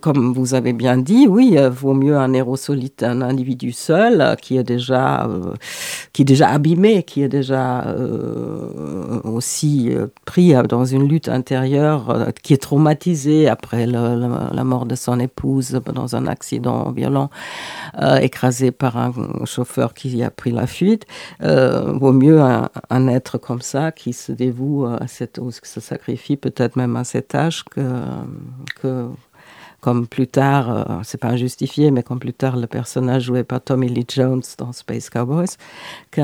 comme 0.01 0.33
vous 0.33 0.55
avez 0.55 0.73
bien 0.73 0.97
dit, 0.99 1.27
oui, 1.29 1.55
euh, 1.57 1.71
vaut 1.71 1.95
mieux 1.95 2.17
un 2.17 2.33
héros 2.33 2.57
solitaire, 2.57 3.11
un 3.11 3.23
individu 3.23 3.73
seul 3.73 4.21
euh, 4.21 4.35
qui 4.35 4.57
est 4.57 4.65
déjà 4.65 5.27
euh, 5.27 5.55
qui 6.13 6.25
déjà 6.25 6.49
abîmé, 6.49 7.03
qui 7.03 7.23
est 7.23 7.29
déjà 7.29 7.85
aussi 9.25 9.91
pris 10.25 10.53
dans 10.69 10.85
une 10.85 11.09
lutte 11.09 11.29
intérieure, 11.29 12.33
qui 12.43 12.55
est 12.55 12.63
traumatisé 12.63 13.49
après 13.49 13.87
la 13.87 14.65
mort 14.65 14.85
de 14.87 14.95
son 14.97 15.21
épouse 15.21 15.81
dans 15.95 16.17
un 16.17 16.27
accident 16.27 16.91
violent, 16.91 17.31
écrasé 18.21 18.73
par 18.73 18.97
un 18.97 19.13
chauffeur 19.45 19.95
qui 19.95 20.23
a 20.23 20.31
pris 20.31 20.51
la 20.51 20.67
fuite. 20.67 21.07
Vaut 21.41 22.13
mieux 22.13 22.41
un, 22.41 23.09
être 23.09 23.39
comme 23.39 23.63
ça 23.63 23.93
qui 23.93 24.13
se 24.13 24.33
dévoue 24.33 24.87
à 24.87 25.07
cette, 25.07 25.39
ou 25.39 25.51
se 25.51 25.81
sacrifie 25.81 26.37
peut-être 26.37 26.75
même 26.77 26.97
à 26.97 27.05
cet 27.05 27.35
âge 27.35 27.65
que 27.65 27.81
que 28.81 29.09
comme 29.81 30.07
plus 30.09 30.27
tard, 30.27 30.71
euh, 30.71 30.83
c'est 31.05 31.21
pas 31.21 31.29
injustifié, 31.29 31.91
mais 31.91 32.03
comme 32.03 32.19
plus 32.19 32.33
tard 32.33 32.57
le 32.57 32.67
personnage 32.67 33.25
joué 33.25 33.45
par 33.45 33.61
Tommy 33.61 33.89
Lee 33.89 34.05
Jones 34.09 34.43
dans 34.59 34.73
Space 34.73 35.09
Cowboys, 35.09 35.47
qu 36.11 36.21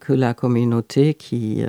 que 0.00 0.12
la 0.12 0.32
communauté 0.32 1.14
qui, 1.14 1.62
euh, 1.62 1.68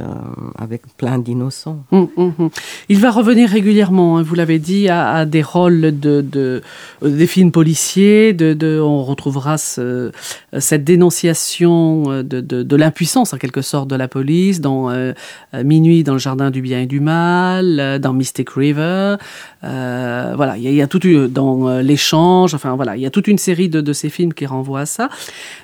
avec 0.57 0.83
plein 0.97 1.17
d'innocents. 1.17 1.83
Mmh, 1.91 2.03
mmh. 2.17 2.47
Il 2.89 2.99
va 2.99 3.09
revenir 3.09 3.49
régulièrement, 3.49 4.17
hein, 4.17 4.23
vous 4.23 4.35
l'avez 4.35 4.59
dit, 4.59 4.87
à, 4.89 5.25
des 5.25 5.41
rôles 5.41 5.99
de, 5.99 6.21
de, 6.21 6.61
des 7.01 7.27
films 7.27 7.51
policiers, 7.51 8.35
on 8.61 9.03
retrouvera 9.03 9.57
ce, 9.57 10.11
cette 10.59 10.83
dénonciation 10.83 12.03
de, 12.03 12.41
de, 12.41 12.63
de 12.63 12.75
l'impuissance 12.75 13.33
en 13.33 13.37
quelque 13.37 13.61
sorte 13.61 13.89
de 13.89 13.95
la 13.95 14.07
police, 14.07 14.61
dans 14.61 14.91
euh, 14.91 15.13
Minuit 15.53 16.03
dans 16.03 16.13
le 16.13 16.19
jardin 16.19 16.51
du 16.51 16.61
bien 16.61 16.81
et 16.81 16.85
du 16.85 16.99
mal, 16.99 17.99
dans 17.99 18.13
Mystic 18.13 18.49
River. 18.51 19.17
Euh, 19.63 20.33
voilà, 20.35 20.57
il 20.57 20.73
y, 20.73 20.82
a 20.83 20.87
tout 20.87 20.99
dans 21.27 21.67
euh, 21.67 21.81
l'échange, 21.81 22.53
enfin 22.53 22.75
voilà, 22.75 22.95
il 22.95 23.01
y 23.01 23.05
a 23.05 23.09
toute 23.09 23.27
une 23.27 23.37
série 23.37 23.69
de, 23.69 23.93
ces 23.93 24.09
films 24.09 24.33
qui 24.33 24.45
renvoient 24.45 24.81
à 24.81 24.85
ça. 24.85 25.09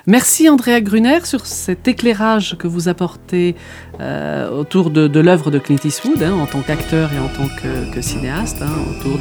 Merci 0.06 0.48
Andrea 0.48 0.80
Gruner 0.80 1.24
sur 1.24 1.46
cet 1.46 1.88
éclairage 1.88 2.56
que 2.58 2.68
vous 2.68 2.88
apportez 2.88 3.56
euh, 4.00 4.50
autour 4.50 4.90
de, 4.90 5.20
l'œuvre 5.20 5.50
de 5.50 5.58
Clint 5.58 5.78
Eastwood, 5.84 6.22
hein, 6.22 6.32
en 6.32 6.46
tant 6.46 6.60
qu'acteur 6.60 7.10
et 7.12 7.18
en 7.18 7.28
tant 7.28 7.48
que, 7.92 8.00
cinéaste, 8.00 8.62
hein, 8.62 8.70
autour 8.90 9.18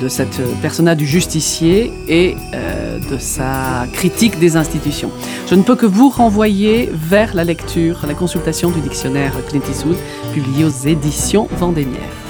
de, 0.00 0.08
cette 0.08 0.40
personnage 0.60 0.98
du 0.98 1.06
justicier 1.06 1.90
et 2.08 2.36
euh, 2.54 2.98
de 3.10 3.18
sa 3.18 3.86
critique 3.92 4.38
des 4.38 4.56
institutions. 4.56 5.10
Je 5.48 5.54
ne 5.54 5.62
peux 5.62 5.76
que 5.76 5.86
vous 5.86 6.08
renvoyer 6.08 6.90
vers 6.92 7.34
la 7.34 7.44
lecture, 7.44 8.04
la 8.06 8.14
consultation 8.14 8.70
du 8.70 8.80
dictionnaire 8.80 9.32
Clint 9.48 9.62
Eastwood, 9.68 9.96
publié 10.32 10.64
aux 10.64 10.86
éditions 10.86 11.48
Vendémiaire. 11.52 12.29